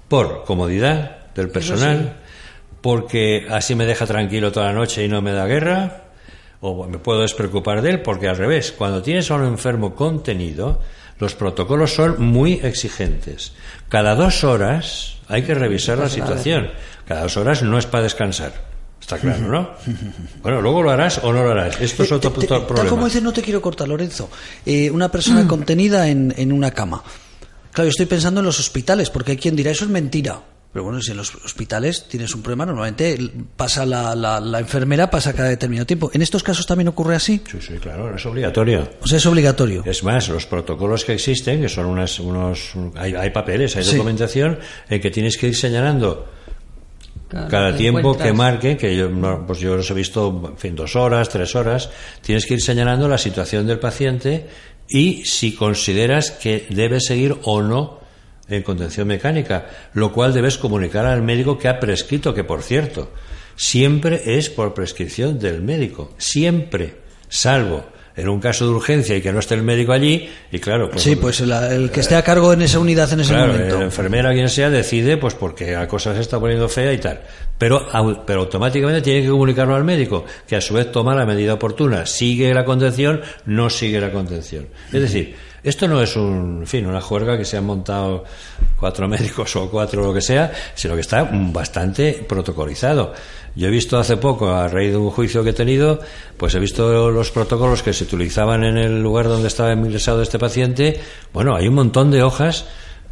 [0.08, 2.16] por comodidad del personal,
[2.80, 6.04] porque así me deja tranquilo toda la noche y no me da guerra,
[6.60, 10.80] o me puedo despreocupar de él, porque al revés, cuando tienes a un enfermo contenido,
[11.18, 13.52] los protocolos son muy exigentes.
[13.88, 16.70] Cada dos horas hay que revisar la situación.
[17.06, 18.52] Cada dos horas no es para descansar.
[19.00, 19.70] Está claro, ¿no?
[20.42, 21.80] Bueno, luego lo harás o no lo harás.
[21.80, 22.90] Esto es Eh, otro te- te- puto Tal problema.
[22.90, 24.28] como dices, no te quiero cortar, Lorenzo.
[24.66, 27.02] Eh, una persona contenida en, en una cama.
[27.78, 30.40] Claro, yo estoy pensando en los hospitales, porque hay quien dirá eso es mentira.
[30.72, 33.16] Pero bueno, si en los hospitales tienes un problema, normalmente
[33.56, 36.10] pasa la, la- la enfermera, pasa cada determinado tiempo.
[36.12, 37.40] ¿En estos casos también ocurre así?
[37.48, 38.90] Sí, sí, claro, no es obligatorio.
[39.00, 39.84] O sea, es obligatorio.
[39.86, 43.92] Es más, los protocolos que existen, que son unas, unos, hay, hay papeles, hay Sí.
[43.92, 44.58] documentación
[44.90, 46.26] en que tienes que ir señalando
[47.48, 49.08] cada te tiempo que marque, que yo,
[49.46, 51.90] pues yo los he visto, en fin, dos horas, tres horas,
[52.22, 54.48] tienes que ir señalando la situación del paciente
[54.88, 58.00] y si consideras que debe seguir o no
[58.48, 63.12] en contención mecánica, lo cual debes comunicar al médico que ha prescrito, que por cierto,
[63.56, 66.96] siempre es por prescripción del médico, siempre,
[67.28, 67.84] salvo
[68.18, 71.02] en un caso de urgencia y que no esté el médico allí, y claro, pues,
[71.02, 73.78] Sí, pues la- el que esté a cargo en esa unidad en ese Claro, momento.
[73.78, 77.20] la enfermera quien sea decide pues porque la cosa se está poniendo fea y tal.
[77.56, 77.86] Pero,
[78.26, 82.06] pero automáticamente tiene que comunicarlo al médico, que a su vez toma la medida oportuna.
[82.06, 84.66] Sigue la contención, no sigue la contención.
[84.92, 88.24] Es decir, esto no es un, fin, una juerga que se han montado
[88.78, 93.12] cuatro médicos o cuatro lo que sea, sino que está bastante protocolizado.
[93.54, 96.00] Yo he visto hace poco, a raíz de un juicio que he tenido,
[96.36, 100.38] pues he visto los protocolos que se utilizaban en el lugar donde estaba ingresado este
[100.38, 101.00] paciente.
[101.32, 102.66] Bueno, hay un montón de hojas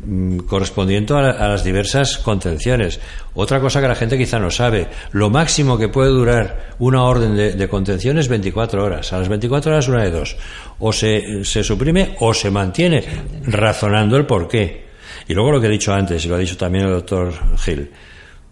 [0.04, 3.00] mm, correspondiendo a, a las diversas contenciones.
[3.34, 7.36] Otra cosa que la gente quizá no sabe, lo máximo que puede durar una orden
[7.36, 9.12] de, de contención es 24 horas.
[9.12, 10.36] A las 24 horas una de dos.
[10.78, 13.04] O se, se suprime o se mantiene,
[13.46, 14.86] razonando el por qué.
[15.28, 17.90] Y luego lo que he dicho antes, y lo ha dicho también el doctor Gil.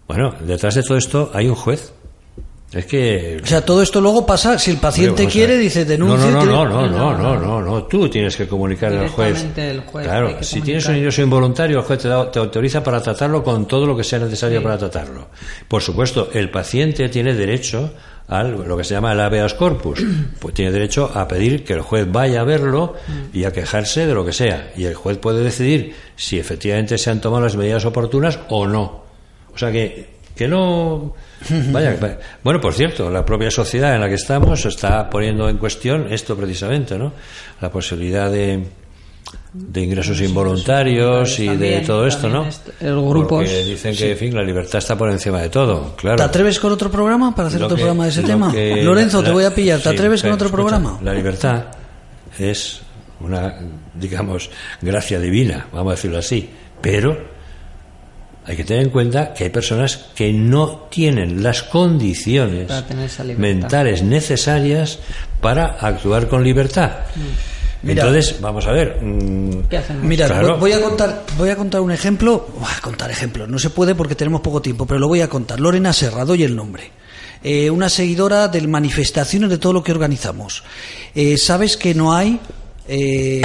[0.07, 1.94] Bueno, detrás de todo esto hay un juez.
[2.75, 6.29] Es que O sea, todo esto luego pasa, si el paciente Oye, quiere, dice denuncia.
[6.29, 9.45] No, no, no, no, no, no, no, no, Tú tienes que comunicarle al juez.
[9.55, 10.97] El juez, Claro, si tienes un comunicar.
[10.97, 14.19] ingreso involuntario, el juez te, da- te autoriza para tratarlo con todo lo que sea
[14.19, 15.29] necesario para tratarlo.
[15.69, 17.93] Por supuesto, el paciente tiene derecho
[18.27, 20.03] a lo que se llama el habeas corpus.
[20.39, 22.95] Pues tiene derecho a pedir que el juez vaya a verlo
[23.31, 24.71] y a quejarse de lo que sea.
[24.75, 29.05] Y el juez puede decidir si efectivamente se han tomado las medidas oportunas o no.
[29.53, 31.13] O sea que, que no.
[31.71, 35.57] Vaya, va- bueno, por cierto, la propia sociedad en la que estamos está poniendo en
[35.57, 37.13] cuestión esto precisamente, ¿no?
[37.61, 38.63] La posibilidad de,
[39.53, 42.45] de ingresos involuntarios y de todo esto, ¿no?
[42.79, 46.17] el Porque dicen que, en fin, la libertad está por encima de todo, claro.
[46.17, 48.51] ¿Te atreves con otro programa para hacer Lo otro que- programa de ese tema?
[48.51, 49.79] que- Lorenzo, te voy a pillar.
[49.79, 50.99] ¿Te sí, atreves con otro escucha, programa?
[51.01, 51.65] La libertad
[52.37, 52.81] es
[53.21, 53.55] una,
[53.93, 54.49] digamos,
[54.81, 56.49] gracia divina, vamos a decirlo así,
[56.81, 57.34] pero
[58.45, 62.69] hay que tener en cuenta que hay personas que no tienen las condiciones
[63.37, 64.99] mentales necesarias
[65.41, 66.91] para actuar con libertad.
[67.81, 68.01] Mira.
[68.03, 68.97] Entonces, vamos a ver.
[69.01, 69.79] mm, ¿Qué?
[70.01, 70.57] Mira, Claro.
[70.57, 72.47] voy a contar, voy a contar un ejemplo.
[72.59, 75.59] Buah, contar ejemplos, no se puede porque tenemos poco tiempo, pero lo voy a contar.
[75.59, 76.91] Lorena Serra, doy el nombre.
[77.43, 80.63] Eh, una seguidora de manifestaciones de todo lo que organizamos.
[81.13, 82.39] Eh, Sabes que no hay.
[82.87, 83.41] Eh,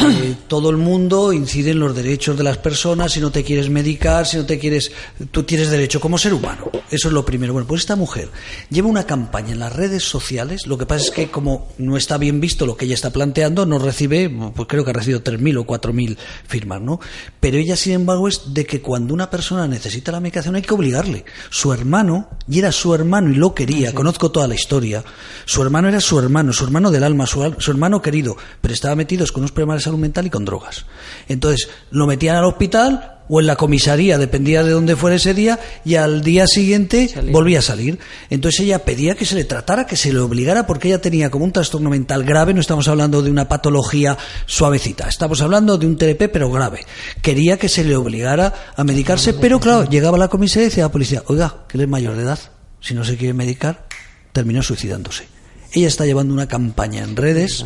[0.48, 3.12] todo el mundo incide en los derechos de las personas.
[3.12, 4.92] Si no te quieres medicar, si no te quieres.
[5.30, 6.70] Tú tienes derecho como ser humano.
[6.90, 7.52] Eso es lo primero.
[7.52, 8.28] Bueno, pues esta mujer
[8.68, 10.66] lleva una campaña en las redes sociales.
[10.66, 13.64] Lo que pasa es que, como no está bien visto lo que ella está planteando,
[13.64, 16.16] no recibe, pues creo que ha recibido 3.000 o 4.000
[16.46, 17.00] firmas, ¿no?
[17.40, 20.74] Pero ella, sin embargo, es de que cuando una persona necesita la medicación hay que
[20.74, 21.24] obligarle.
[21.48, 25.02] Su hermano, y era su hermano y lo quería, conozco toda la historia.
[25.46, 28.94] Su hermano era su hermano, su hermano del alma, su, su hermano querido, pero estaba
[28.96, 30.86] metido con unos problemas de salud mental y con drogas.
[31.28, 35.60] Entonces, lo metían al hospital o en la comisaría, dependía de dónde fuera ese día,
[35.84, 37.30] y al día siguiente Salía.
[37.30, 38.00] volvía a salir.
[38.28, 41.44] Entonces ella pedía que se le tratara, que se le obligara, porque ella tenía como
[41.44, 45.96] un trastorno mental grave, no estamos hablando de una patología suavecita, estamos hablando de un
[45.96, 46.84] TLP pero grave.
[47.22, 50.84] Quería que se le obligara a medicarse, pero claro, llegaba a la comisaría y decía
[50.84, 52.38] a la policía, oiga, que él es mayor de edad,
[52.80, 53.86] si no se quiere medicar,
[54.32, 55.39] terminó suicidándose.
[55.72, 57.64] Ella está llevando una campaña en redes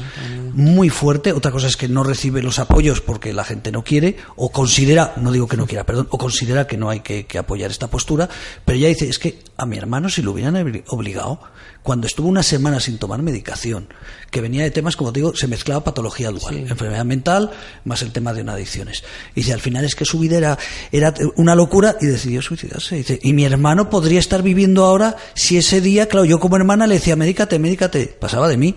[0.52, 1.32] muy fuerte.
[1.32, 5.14] Otra cosa es que no recibe los apoyos porque la gente no quiere o considera,
[5.16, 7.88] no digo que no quiera, perdón, o considera que no hay que, que apoyar esta
[7.88, 8.28] postura.
[8.64, 11.40] Pero ella dice, es que a mi hermano si lo hubieran obli- obligado,
[11.84, 13.88] cuando estuvo una semana sin tomar medicación,
[14.30, 17.50] que venía de temas, como te digo, se mezclaba patología dual, enfermedad mental
[17.84, 19.04] más el tema de una adicciones.
[19.34, 20.58] Y dice, al final es que su vida era,
[20.92, 22.96] era una locura y decidió suicidarse.
[22.96, 26.86] Dice, y mi hermano podría estar viviendo ahora si ese día, claro, yo como hermana
[26.86, 28.74] le decía, médicate, médicate, pasaba de mí.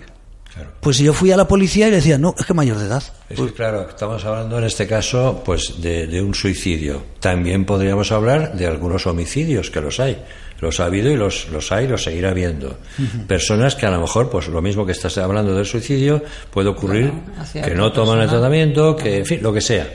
[0.54, 0.72] Claro.
[0.82, 2.88] Pues si yo fui a la policía y le decía, no, es que mayor de
[2.88, 3.04] edad.
[3.30, 7.04] Es que, claro, estamos hablando en este caso pues de, de un suicidio.
[7.22, 10.22] También podríamos hablar de algunos homicidios, que los hay.
[10.60, 12.80] Los ha habido y los, los hay y los seguirá habiendo.
[13.28, 17.12] Personas que a lo mejor, pues lo mismo que estás hablando del suicidio, puede ocurrir
[17.54, 19.88] que no toman el tratamiento, que, en fin, lo que sea.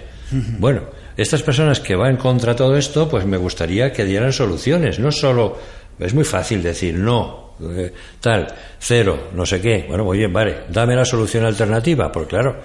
[0.59, 0.83] Bueno,
[1.17, 4.99] estas personas que van contra todo esto, pues me gustaría que dieran soluciones.
[4.99, 5.59] No solo,
[5.99, 8.47] es muy fácil decir no, eh, tal,
[8.79, 9.85] cero, no sé qué.
[9.89, 12.61] Bueno, muy bien, vale, dame la solución alternativa, porque claro,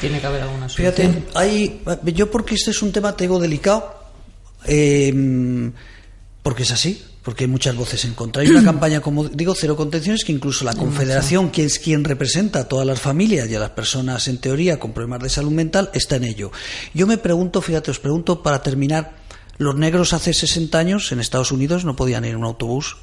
[0.00, 1.12] Tiene que haber alguna solución.
[1.12, 4.04] Fíjate, hay, yo porque este es un tema, te digo, delicado,
[4.66, 5.12] eh,
[6.44, 8.42] porque es así, porque hay muchas voces en contra.
[8.42, 12.60] Hay una campaña, como digo, cero contenciones, que incluso la Confederación, que es quien representa
[12.60, 15.88] a todas las familias y a las personas, en teoría, con problemas de salud mental,
[15.94, 16.52] está en ello.
[16.92, 19.16] Yo me pregunto, fíjate, os pregunto para terminar,
[19.56, 22.98] los negros hace 60 años en Estados Unidos no podían ir en un autobús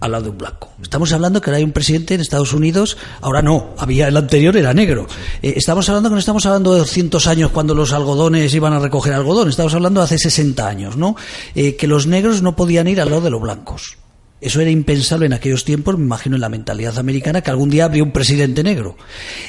[0.00, 0.72] al lado de un blanco.
[0.82, 4.56] Estamos hablando que ahora hay un presidente en Estados Unidos, ahora no, había el anterior
[4.56, 5.06] era negro.
[5.42, 8.78] Eh, estamos hablando que no estamos hablando de 200 años cuando los algodones iban a
[8.78, 11.16] recoger algodón, estamos hablando de hace 60 años, ¿no?
[11.54, 13.98] Eh, que los negros no podían ir al lado de los blancos.
[14.40, 17.84] Eso era impensable en aquellos tiempos, me imagino en la mentalidad americana, que algún día
[17.84, 18.96] habría un presidente negro.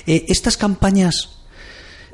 [0.05, 1.29] Eh, estas campañas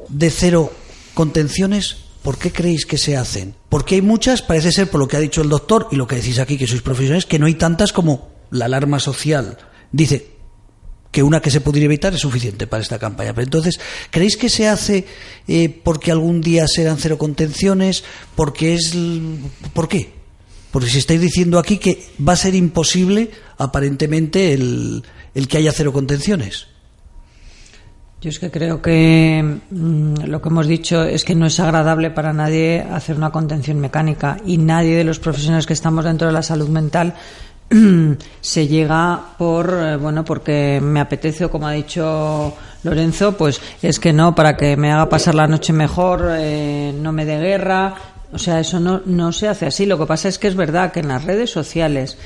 [0.09, 0.71] de cero
[1.15, 1.97] contenciones,
[2.28, 3.55] ¿por qué creéis que se hacen?
[3.69, 6.17] Porque hay muchas, parece ser por lo que ha dicho el doctor y lo que
[6.17, 9.57] decís aquí, que sois profesionales, que no hay tantas como la alarma social.
[9.93, 10.32] Dice
[11.09, 13.34] que una que se pudiera evitar es suficiente para esta campaña.
[13.34, 13.80] Pero entonces,
[14.11, 15.07] ¿creéis que se hace
[15.47, 18.03] eh, porque algún día serán cero contenciones?
[18.36, 18.91] Porque es.
[19.71, 20.11] ¿Por qué?
[20.71, 25.01] Porque si estáis diciendo aquí que va a ser imposible, aparentemente, el,
[25.34, 26.67] el que haya cero contenciones.
[28.28, 32.11] Yo es que creo que mm, lo que hemos dicho es que no es agradable
[32.11, 36.34] para nadie hacer una contención mecánica y nadie de los profesionales que estamos dentro de
[36.34, 37.13] la salud mental
[38.41, 42.53] se llega por eh, bueno porque me apetece como ha dicho
[42.84, 47.13] Lorenzo pues es que no para que me haga pasar la noche mejor eh, no
[47.13, 47.95] me dé guerra.
[48.34, 49.86] O sea eso no no se hace así.
[49.86, 52.17] Lo que pasa es que es verdad que en las redes sociales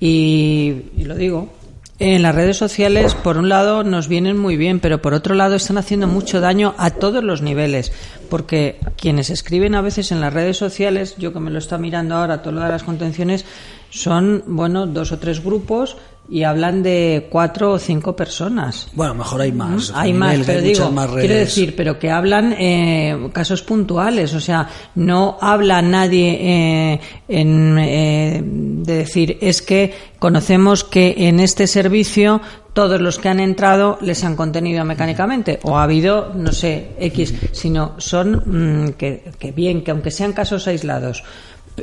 [0.00, 1.59] y lo digo
[2.00, 5.54] en las redes sociales, por un lado, nos vienen muy bien, pero por otro lado,
[5.54, 7.92] están haciendo mucho daño a todos los niveles.
[8.30, 12.14] Porque quienes escriben a veces en las redes sociales, yo que me lo está mirando
[12.14, 13.44] ahora, todo lo de las contenciones,
[13.90, 15.98] son, bueno, dos o tres grupos
[16.30, 18.88] y hablan de cuatro o cinco personas.
[18.92, 19.90] Bueno, mejor hay más.
[19.90, 23.62] Mm, Hay más, pero hay muchas digo, más quiero decir, pero que hablan eh, casos
[23.62, 31.14] puntuales, o sea, no habla nadie eh, en, eh, de decir, es que conocemos que
[31.28, 32.40] en este servicio
[32.72, 37.34] todos los que han entrado les han contenido mecánicamente, o ha habido, no sé, X,
[37.50, 41.24] sino son mm, que, que bien, que aunque sean casos aislados,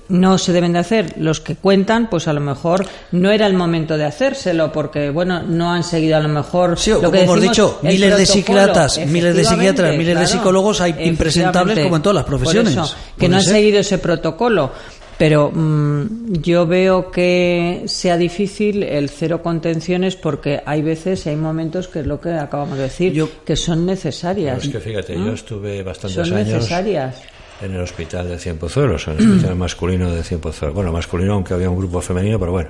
[0.09, 1.13] no se deben de hacer.
[1.17, 5.41] Los que cuentan, pues a lo mejor no era el momento de hacérselo, porque bueno,
[5.43, 8.17] no han seguido a lo mejor Sí, o lo que como hemos decimos, dicho, miles
[8.17, 12.37] de psiquiatras, miles de psiquiatras, miles de psicólogos, hay impresentables como en todas las Por
[12.39, 12.73] profesiones.
[12.73, 13.53] eso, que no han ser.
[13.53, 14.71] seguido ese protocolo.
[15.19, 21.35] Pero mm, yo veo que sea difícil el cero contenciones porque hay veces y hay
[21.35, 24.57] momentos que es lo que acabamos de decir, Yo- que son necesarias.
[24.61, 26.29] Pero es que fíjate, yo estuve bastantes ¿Mm?
[26.29, 27.15] Son años necesarias.
[27.61, 30.75] En el hospital de Cienpozuelos, en el hospital masculino de Cienpozuelos.
[30.75, 32.69] Bueno, masculino aunque había un grupo femenino, pero bueno.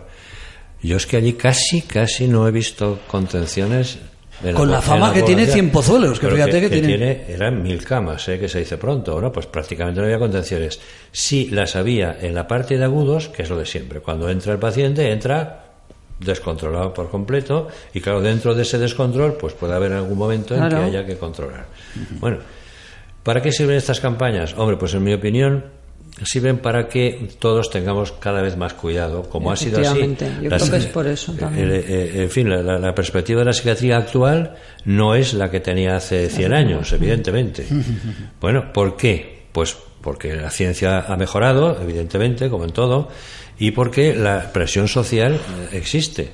[0.82, 3.98] Yo es que allí casi, casi no he visto contenciones.
[4.44, 5.48] en Con la fama que tiene.
[5.48, 8.38] Cienpozuelos, que fíjate que tiene- Eran mil camas, ¿eh?
[8.40, 9.12] que se dice pronto.
[9.14, 10.80] Ahora, pues prácticamente no había contenciones.
[11.12, 14.00] Sí las había en la parte de agudos, que es lo de siempre.
[14.00, 15.64] Cuando entra el paciente, entra
[16.20, 20.62] descontrolado por completo y claro dentro de ese descontrol pues puede haber algún momento en
[20.62, 20.78] Claro.
[20.80, 21.68] que haya que controlar
[22.20, 22.38] bueno
[23.28, 24.56] ¿Para qué sirven estas campañas?
[24.58, 25.66] Hombre, pues en mi opinión
[26.24, 30.00] sirven para que todos tengamos cada vez más cuidado, como ha sido así.
[30.42, 31.70] Yo La creo que es por eso también.
[31.72, 34.56] eh, eh, en fin, la, la- la perspectiva de la psiquiatría actual
[34.86, 37.66] no es la que tenía hace 100 años, evidentemente.
[38.42, 39.44] Bueno, ¿por qué?
[39.52, 43.10] Pues porque la ciencia ha mejorado, evidentemente, como en todo,
[43.60, 46.30] y porque la presión social eh, existe.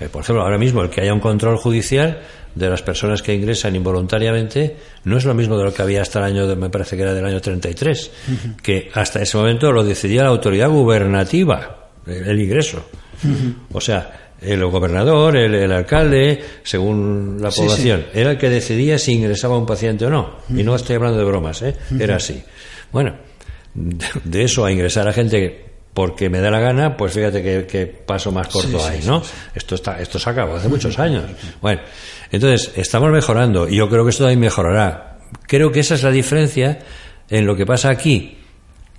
[0.00, 2.20] Eh, Por ejemplo, ahora mismo el que haya un control judicial
[2.54, 6.18] de las personas que ingresan involuntariamente no es lo mismo de lo que había hasta
[6.20, 8.10] el año, de- me parece que era del año 33,
[8.62, 12.84] que hasta ese momento lo decidía la autoridad gubernativa, el el ingreso.
[13.72, 18.96] O sea, El gobernador, el, el alcalde, según la Sí, población, era el que decidía
[18.96, 20.36] si ingresaba un paciente o no.
[20.48, 21.74] Y no estoy hablando de bromas, ¿eh?
[21.98, 22.40] Era así.
[22.92, 23.16] Bueno,
[23.74, 25.67] de de eso a ingresar a gente
[25.98, 29.02] porque me da la gana, pues fíjate que, que paso más corto Sí, sí, hay,
[29.02, 29.20] sí, ¿no?
[29.52, 31.24] Esto está, esto se acabó hace muchos años.
[31.60, 31.80] Bueno,
[32.30, 35.18] entonces estamos mejorando y yo creo que esto también mejorará.
[35.48, 36.78] Creo que esa es la diferencia
[37.28, 38.38] en lo que pasa aquí,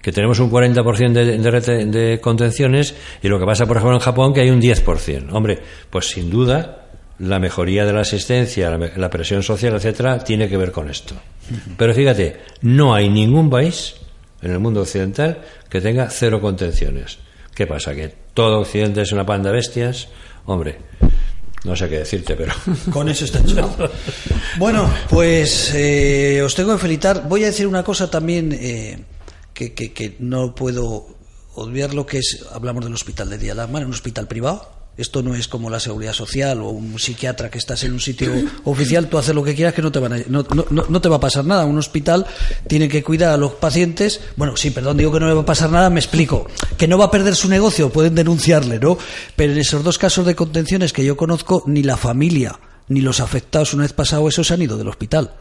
[0.01, 2.93] que tenemos un 40% de, de, de contenciones
[3.23, 5.31] y lo que pasa, por ejemplo, en Japón, que hay un 10%.
[5.31, 5.57] Hombre,
[5.89, 6.89] pues sin duda
[7.19, 11.15] la mejoría de la asistencia, la, la presión social, etcétera, tiene que ver con esto.
[11.77, 13.95] Pero fíjate, no hay ningún país
[14.41, 17.19] en el mundo occidental que tenga cero contenciones.
[17.55, 17.93] ¿Qué pasa?
[17.93, 20.07] ¿Que todo Occidente es una panda de bestias?
[20.45, 20.77] Hombre,
[21.65, 22.53] no sé qué decirte, pero...
[22.91, 23.69] Con eso está hecho.
[24.57, 27.27] Bueno, pues eh, os tengo que felicitar.
[27.27, 28.99] Voy a decir una cosa también eh,
[29.53, 31.07] que, que- que no puedo
[31.55, 34.78] obviar lo que es, hablamos del hospital de día en un hospital privado.
[34.99, 38.31] Esto no es como la seguridad social o un psiquiatra que estás en un sitio
[38.65, 40.45] oficial, tú haces lo que quieras que no te, van a- no,
[40.89, 41.65] no- te va a pasar nada.
[41.65, 42.25] Un hospital
[42.67, 44.19] tiene que cuidar a los pacientes.
[44.35, 46.47] Bueno, sí, perdón, digo que no le va a pasar nada, me explico.
[46.77, 48.97] Que no va a perder su negocio, pueden denunciarle, ¿no?
[49.35, 53.19] Pero en esos dos casos de contenciones que yo conozco, ni la familia ni los
[53.19, 55.31] afectados una vez pasado eso se han ido del hospital.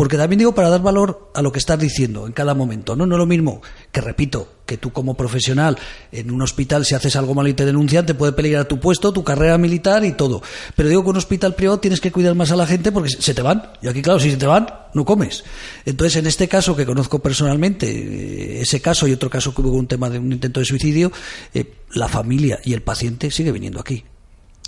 [0.00, 2.96] Porque también digo para dar valor a lo que estás diciendo en cada momento.
[2.96, 3.60] No, no es lo mismo
[3.92, 5.76] que, repito, que tú como profesional
[6.10, 9.12] en un hospital, si haces algo mal y te denuncian, te puede peligrar tu puesto,
[9.12, 10.40] tu carrera militar y todo.
[10.74, 13.34] Pero digo que un hospital privado tienes que cuidar más a la gente porque se
[13.34, 13.72] te van.
[13.82, 15.44] Y aquí, claro, si se te van, no comes.
[15.84, 19.76] Entonces, en este caso que conozco personalmente, eh, ese caso y otro caso que hubo
[19.76, 21.12] un tema de un intento de suicidio,
[21.52, 24.02] eh, la familia y el paciente sigue viniendo aquí.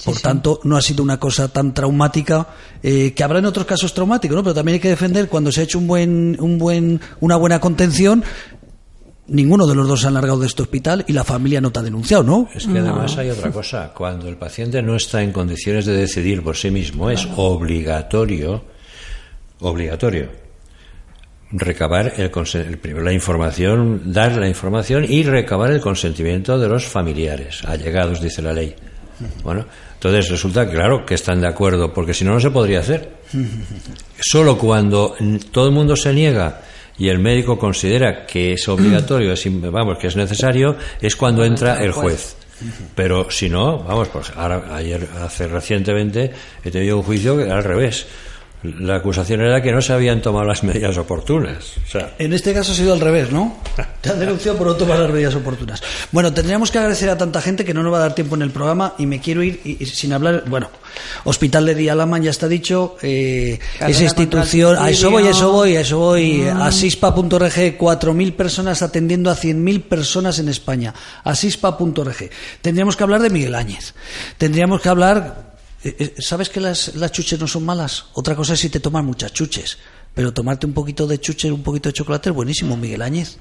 [0.04, 2.48] Por tanto, no ha sido una cosa tan traumática,
[2.82, 4.42] eh, que habrá en otros casos traumáticos, ¿no?
[4.42, 7.60] Pero también hay que defender cuando se ha hecho un buen, un buen, una buena
[7.60, 8.24] contención,
[9.28, 11.78] ninguno de los dos se ha largado de este hospital y la familia no te
[11.78, 12.48] ha denunciado, ¿no?
[12.54, 13.92] Es que además hay otra cosa.
[13.94, 18.64] Cuando el paciente no está en condiciones de decidir por sí mismo, es obligatorio,
[19.60, 20.30] obligatorio,
[21.52, 26.86] recabar el, el primero la información, dar la información y recabar el consentimiento de los
[26.86, 28.74] familiares, allegados, dice la ley.
[29.44, 29.66] Bueno,
[30.02, 33.08] entonces resulta claro, que están de acuerdo, porque si no, no se podría hacer.
[34.18, 35.14] Solo cuando
[35.52, 36.60] todo el mundo se niega
[36.98, 41.80] y el médico considera que es obligatorio, es, vamos, que es necesario, es cuando entra
[41.84, 42.34] el juez.
[42.96, 46.32] Pero si no, vamos, pues ahora, ayer, hace recientemente,
[46.64, 48.04] he tenido un juicio que era al revés.
[48.62, 51.72] La acusación era que no se habían tomado las medidas oportunas.
[51.84, 53.58] O sea, En este caso ha sido al revés, ¿no?
[54.00, 55.82] Te han denunciado por no tomar las medidas oportunas.
[56.12, 58.42] Bueno, tendríamos que agradecer a tanta gente que no nos va a dar tiempo en
[58.42, 60.44] el programa y me quiero ir y- y sin hablar.
[60.46, 60.70] Bueno,
[61.24, 62.96] Hospital de Día Laman ya está dicho.
[63.02, 64.76] eh, esa institución.
[64.78, 66.44] A eso voy, a eso voy, a eso voy.
[66.48, 70.94] Asispa.org, 4.000 personas atendiendo a 100.000 personas en España.
[71.24, 72.30] Asispa.org.
[72.60, 73.94] Tendríamos que hablar de Miguel Áñez.
[74.38, 75.51] Tendríamos que hablar.
[75.84, 78.06] Eh, eh, ¿Sabes que las, las chuches no son malas?
[78.14, 79.78] Otra cosa es si te tomas muchas chuches.
[80.14, 83.38] Pero tomarte un poquito de chuches, un poquito de chocolate es buenísimo, Miguel Áñez.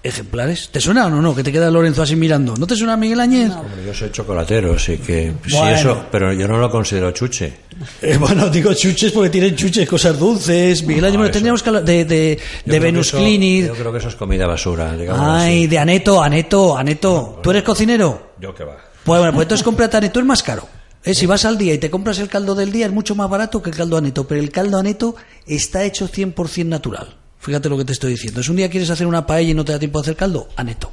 [0.00, 0.68] Ejemplares.
[0.70, 1.20] ¿Te suena o no?
[1.20, 1.34] no?
[1.34, 2.56] Que te queda Lorenzo así mirando.
[2.56, 3.50] ¿No te suena Miguel Áñez?
[3.50, 5.76] hombre, yo soy chocolatero, así que sí Bueno.
[5.76, 7.52] eso, pero yo no lo considero chuche.
[8.00, 10.84] Eh, bueno, digo chuches porque tienen chuches, cosas dulces.
[10.84, 11.32] Miguel Áñez, No, bueno, eso.
[11.32, 13.66] tendríamos que hablar de, de, Venus eso- Clinic.
[13.66, 15.66] Yo creo que eso es comida basura, digamos Ay, así.
[15.66, 17.40] de Aneto, Aneto, Aneto.
[17.42, 18.34] ¿Tú eres cocinero?
[18.40, 18.76] Yo que va.
[19.04, 20.68] Pues bueno, pues entonces cómprate Aneto, es más caro.
[21.08, 23.30] Eh, Si vas al día y te compras el caldo del día, es mucho más
[23.30, 27.16] barato que el caldo Aneto, pero el caldo Aneto está hecho 100% natural.
[27.40, 28.40] Fíjate lo que te estoy diciendo.
[28.42, 30.48] Es un día quieres hacer una paella y no te da tiempo de hacer caldo,
[30.56, 30.92] Aneto.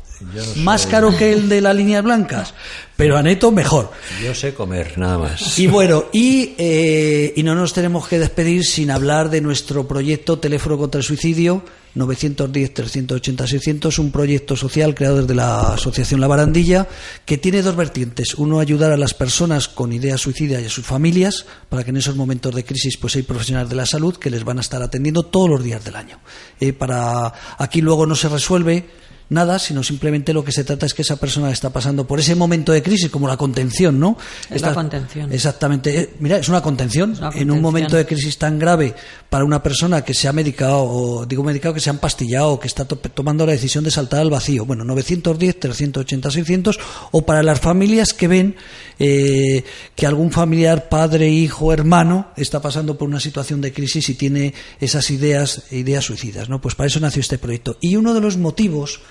[0.57, 2.53] Más caro que el de las líneas blancas,
[2.95, 3.91] pero Aneto mejor.
[4.23, 5.59] Yo sé comer, nada más.
[5.59, 10.39] Y bueno, y, eh, y no nos tenemos que despedir sin hablar de nuestro proyecto
[10.39, 11.61] Teléfono contra el Suicidio
[11.95, 16.87] 910-380-600, un proyecto social creado desde la Asociación La Barandilla
[17.25, 18.35] que tiene dos vertientes.
[18.35, 21.97] Uno, ayudar a las personas con ideas suicidas y a sus familias para que en
[21.97, 24.81] esos momentos de crisis pues hay profesionales de la salud que les van a estar
[24.81, 26.19] atendiendo todos los días del año.
[26.59, 28.85] Eh, para Aquí luego no se resuelve
[29.29, 32.35] nada, sino simplemente lo que se trata es que esa persona está pasando por ese
[32.35, 34.17] momento de crisis, como la contención, ¿no?
[34.49, 35.31] Es la contención.
[35.33, 35.99] Exactamente.
[35.99, 37.13] Eh, Mira, es una contención.
[37.13, 38.93] Es una En un momento de crisis tan grave
[39.29, 42.67] para una persona que se ha medicado, o digo medicado, que se ha empastillado, que
[42.67, 44.65] está to- tomando la decisión de saltar al vacío.
[44.65, 46.79] Bueno, 910, 380, 600,
[47.11, 48.55] o para las familias que ven
[48.99, 49.63] eh,
[49.95, 54.53] que algún familiar, padre, hijo, hermano, está pasando por una situación de crisis y tiene
[54.79, 56.61] esas ideas, ideas suicidas, ¿no?
[56.61, 57.77] Pues para eso nació este proyecto.
[57.81, 59.01] Y uno de los motivos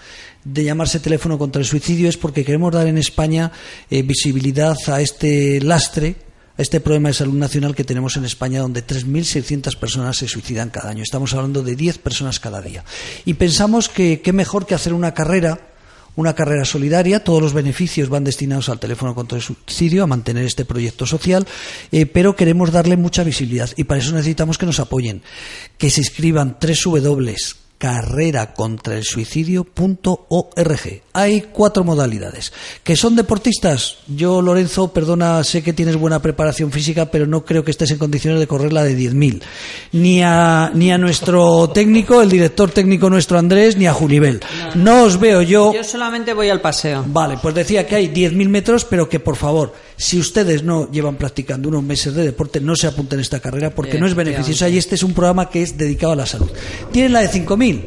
[0.44, 3.50] de llamarse teléfono contra el suicidio es porque queremos dar en España
[3.90, 6.16] eh, visibilidad a este lastre,
[6.56, 10.70] a este problema de salud nacional que tenemos en España, donde 3.600 personas se suicidan
[10.70, 11.02] cada año.
[11.02, 12.84] Estamos hablando de 10 personas cada día.
[13.24, 15.70] Y pensamos que qué mejor que hacer una carrera
[16.16, 20.44] una carrera solidaria, todos los beneficios van destinados al teléfono contra el suicidio, a mantener
[20.44, 21.44] este proyecto social,
[21.90, 25.22] eh, pero queremos darle mucha visibilidad y para eso necesitamos que nos apoyen,
[25.76, 27.63] que se inscriban www carrera
[28.54, 31.02] contra el suicidio.org.
[31.12, 32.52] Hay cuatro modalidades.
[32.82, 33.98] ¿Que son deportistas?
[34.08, 37.98] Yo, Lorenzo, perdona, sé que tienes buena preparación física, pero no creo que estés en
[37.98, 39.42] condiciones de correr la de 10.000.
[39.92, 44.40] Ni a, ni a nuestro técnico, el director técnico nuestro Andrés, ni a Junivel.
[44.74, 45.72] No os veo yo.
[45.74, 47.04] Yo solamente voy al paseo.
[47.06, 51.16] Vale, pues decía que hay 10.000 metros, pero que por favor, si ustedes no llevan
[51.16, 54.68] practicando unos meses de deporte, no se apunten a esta carrera porque no es beneficiosa
[54.68, 56.50] y este es un programa que es dedicado a la salud.
[56.92, 57.82] Tienen la de 5.000.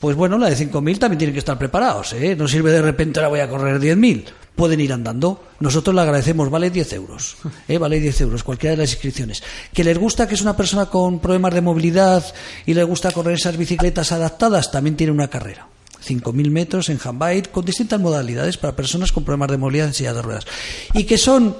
[0.00, 2.12] Pues bueno, la de 5.000 también tienen que estar preparados.
[2.12, 2.36] ¿eh?
[2.36, 4.24] No sirve de repente ahora voy a correr 10.000.
[4.54, 5.44] Pueden ir andando.
[5.60, 7.36] Nosotros le agradecemos, vale 10 euros.
[7.68, 7.78] ¿eh?
[7.78, 9.42] Vale 10 euros, cualquiera de las inscripciones.
[9.72, 12.24] Que les gusta que es una persona con problemas de movilidad
[12.66, 15.68] y le gusta correr esas bicicletas adaptadas, también tiene una carrera.
[16.06, 20.14] 5.000 metros en handbike con distintas modalidades para personas con problemas de movilidad en silla
[20.14, 20.46] de ruedas.
[20.94, 21.56] Y que son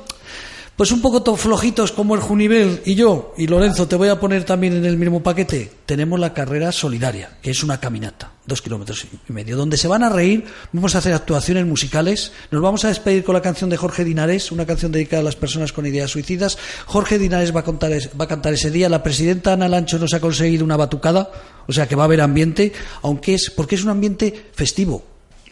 [0.79, 4.21] pues un poco to- flojitos como el Junivel y yo, y Lorenzo, te voy a
[4.21, 5.73] poner también en el mismo paquete.
[5.85, 10.05] Tenemos la carrera solidaria, que es una caminata, dos kilómetros y medio, donde se van
[10.05, 13.77] a reír, vamos a hacer actuaciones musicales, nos vamos a despedir con la canción de
[13.77, 16.57] Jorge Dinares, una canción dedicada a las personas con ideas suicidas.
[16.87, 20.15] Jorge Dinares va a, contar va a cantar ese día, la presidenta Ana Lancho nos
[20.15, 21.31] ha conseguido una batucada,
[21.67, 22.73] o sea que va a haber ambiente,
[23.03, 25.03] aunque es, porque es un ambiente festivo,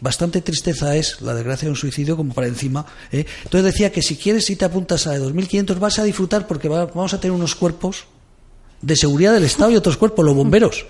[0.01, 2.85] Bastante tristeza es la desgracia de un suicidio como para encima.
[3.11, 3.25] ¿eh?
[3.43, 6.69] Entonces decía que si quieres, si te apuntas a de 2.500 vas a disfrutar porque
[6.69, 8.05] va- vamos a tener unos cuerpos
[8.79, 10.85] de seguridad del Estado y otros cuerpos, los bomberos.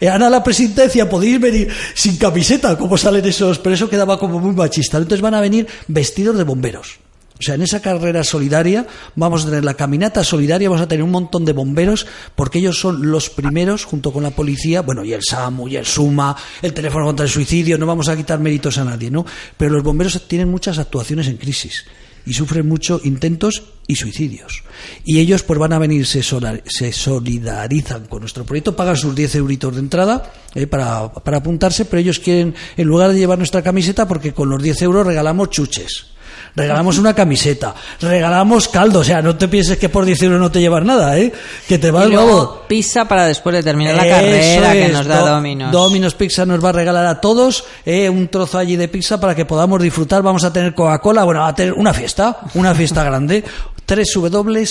[0.00, 4.16] Eh, Ana la presidenta decía, podéis venir sin camiseta, como salen esos, pero eso quedaba
[4.18, 4.96] como muy machista.
[4.98, 7.00] Entonces van a venir vestidos de bomberos.
[7.42, 8.86] O sea, en esa carrera solidaria
[9.16, 12.78] vamos a tener la caminata solidaria, vamos a tener un montón de bomberos, porque ellos
[12.78, 16.72] son los primeros, junto con la policía, bueno, y el SAMU, y el SUMA, el
[16.72, 19.26] teléfono contra el suicidio, no vamos a quitar méritos a nadie, ¿no?
[19.56, 21.84] Pero los bomberos tienen muchas actuaciones en crisis
[22.24, 24.62] y sufren mucho intentos y suicidios.
[25.04, 29.74] Y ellos pues van a venir, se, solidarizan con nuestro proyecto, pagan sus 10 euritos
[29.74, 34.06] de entrada eh, para, para apuntarse, pero ellos quieren, en lugar de llevar nuestra camiseta,
[34.06, 36.12] porque con los 10 euros regalamos chuches.
[36.54, 40.50] Regalamos una camiseta, regalamos caldo, o sea, no te pienses que por 10 euros no
[40.52, 41.32] te llevas nada, ¿eh?
[41.66, 44.14] Que te vas Y luego pizza para después de terminar la Eso
[44.60, 45.72] carrera que nos da Do- Dominos.
[45.72, 49.34] Domino's Pizza nos va a regalar a todos eh, un trozo allí de pizza para
[49.34, 50.22] que podamos disfrutar.
[50.22, 53.42] Vamos a tener Coca-Cola, bueno, a tener una fiesta, una fiesta grande.
[53.86, 54.66] Tres W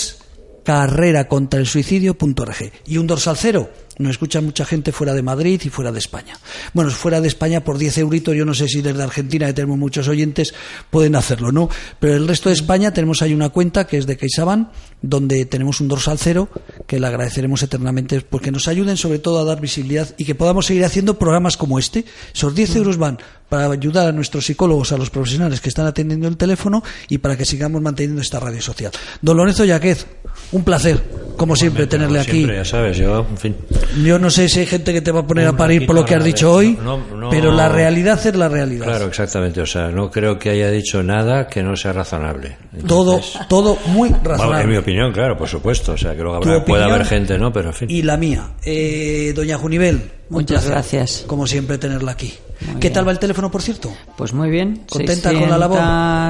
[0.64, 3.70] carrera contra el suicidio.org y un dorsal cero.
[4.02, 6.38] Nos escucha mucha gente fuera de Madrid y fuera de España.
[6.74, 9.78] Bueno, fuera de España por 10 euritos, yo no sé si desde Argentina, que tenemos
[9.78, 10.54] muchos oyentes,
[10.89, 11.70] pueden hacerlo, ¿no?
[11.99, 14.70] Pero el resto de España tenemos ahí una cuenta que es de CaixaBank,
[15.02, 16.49] donde tenemos un dorsal cero,
[16.88, 20.66] que le agradeceremos eternamente porque nos ayuden sobre todo a dar visibilidad y que podamos
[20.66, 22.06] seguir haciendo programas como este.
[22.34, 26.28] Esos 10 euros van para ayudar a nuestros psicólogos, a los profesionales que están atendiendo
[26.28, 28.93] el teléfono y para que sigamos manteniendo esta radio social.
[29.22, 30.08] Don Lorenzo Yaquez,
[30.54, 31.04] un placer,
[31.38, 32.32] como siempre, tenerle Como aquí.
[32.38, 33.56] Siempre, ya sabes, yo, en fin.
[34.04, 36.06] Yo no sé si hay gente que te va a poner a parir por lo
[36.06, 37.30] que has dicho hoy, no, no.
[37.30, 38.86] pero la realidad es la realidad.
[38.86, 39.62] Claro, exactamente.
[39.62, 42.58] O sea, no creo que haya dicho nada que no sea razonable.
[42.88, 44.78] Todo, Entonces, todo muy vamos, en mi razonable.
[44.78, 45.94] opinión, claro, por supuesto.
[45.94, 47.52] O sea, que luego habrá- puede haber gente, ¿no?
[47.52, 47.90] Pero en fin.
[47.90, 49.96] Y la mía, eh, doña Junivel.
[49.96, 51.24] un Muchas placer, gracias.
[51.28, 52.34] Como siempre, tenerla aquí.
[52.66, 52.93] Muy ¿Qué bien.
[52.93, 53.91] tal va el teléfono, por cierto?
[54.16, 54.84] Pues muy bien.
[54.89, 55.80] ¿Contenta con la labor?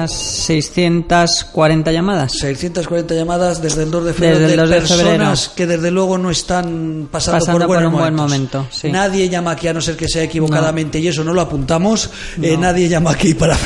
[0.08, 2.32] 640 llamadas.
[2.32, 5.54] 640 llamadas desde el 2 de febrero Desde de 2 de personas febrero.
[5.56, 8.22] que desde luego no están pasando, Pasando por, por un buen momentos.
[8.22, 8.90] momento, sí.
[8.90, 12.10] Nadie llama aquí a no ser que sea equivocadamente y eso no lo apuntamos.
[12.40, 13.56] eh, nadie llama aquí para.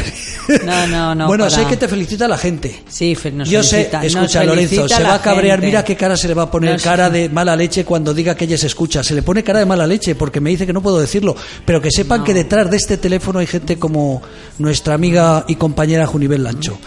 [0.65, 2.83] No, no, no, Bueno, para- sé que te felicita la gente.
[2.89, 5.67] Sí, nos Yo felicita- sé, escucha Lorenzo, se va a cabrear, gente.
[5.67, 8.35] mira qué cara se le va a poner, Nos- cara de mala leche cuando diga
[8.35, 9.03] que ella se escucha.
[9.03, 11.81] Se le pone cara de mala leche porque me dice que no puedo decirlo, pero
[11.81, 14.23] que sepan que detrás de este teléfono hay gente como
[14.59, 16.79] nuestra amiga y compañera Junivel Lancho.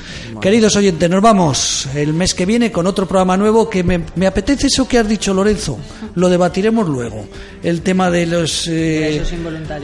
[0.41, 4.25] Queridos oyentes, nos vamos el mes que viene con otro programa nuevo que me, me
[4.25, 5.77] apetece eso que has dicho Lorenzo.
[6.15, 7.25] Lo debatiremos luego.
[7.61, 9.21] El tema de los eh,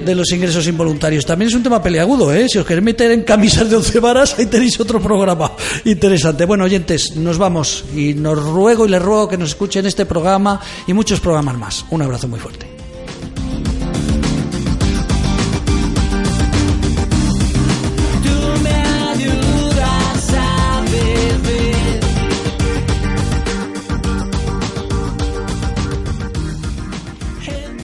[0.04, 1.26] de los ingresos involuntarios.
[1.26, 2.48] También es un tema peleagudo, ¿eh?
[2.50, 5.52] Si os queréis meter en camisas de once varas, ahí tenéis otro programa
[5.84, 6.46] interesante.
[6.46, 10.60] Bueno, oyentes, nos vamos y nos ruego y les ruego que nos escuchen este programa
[10.88, 11.86] y muchos programas más.
[11.92, 12.75] Un abrazo muy fuerte.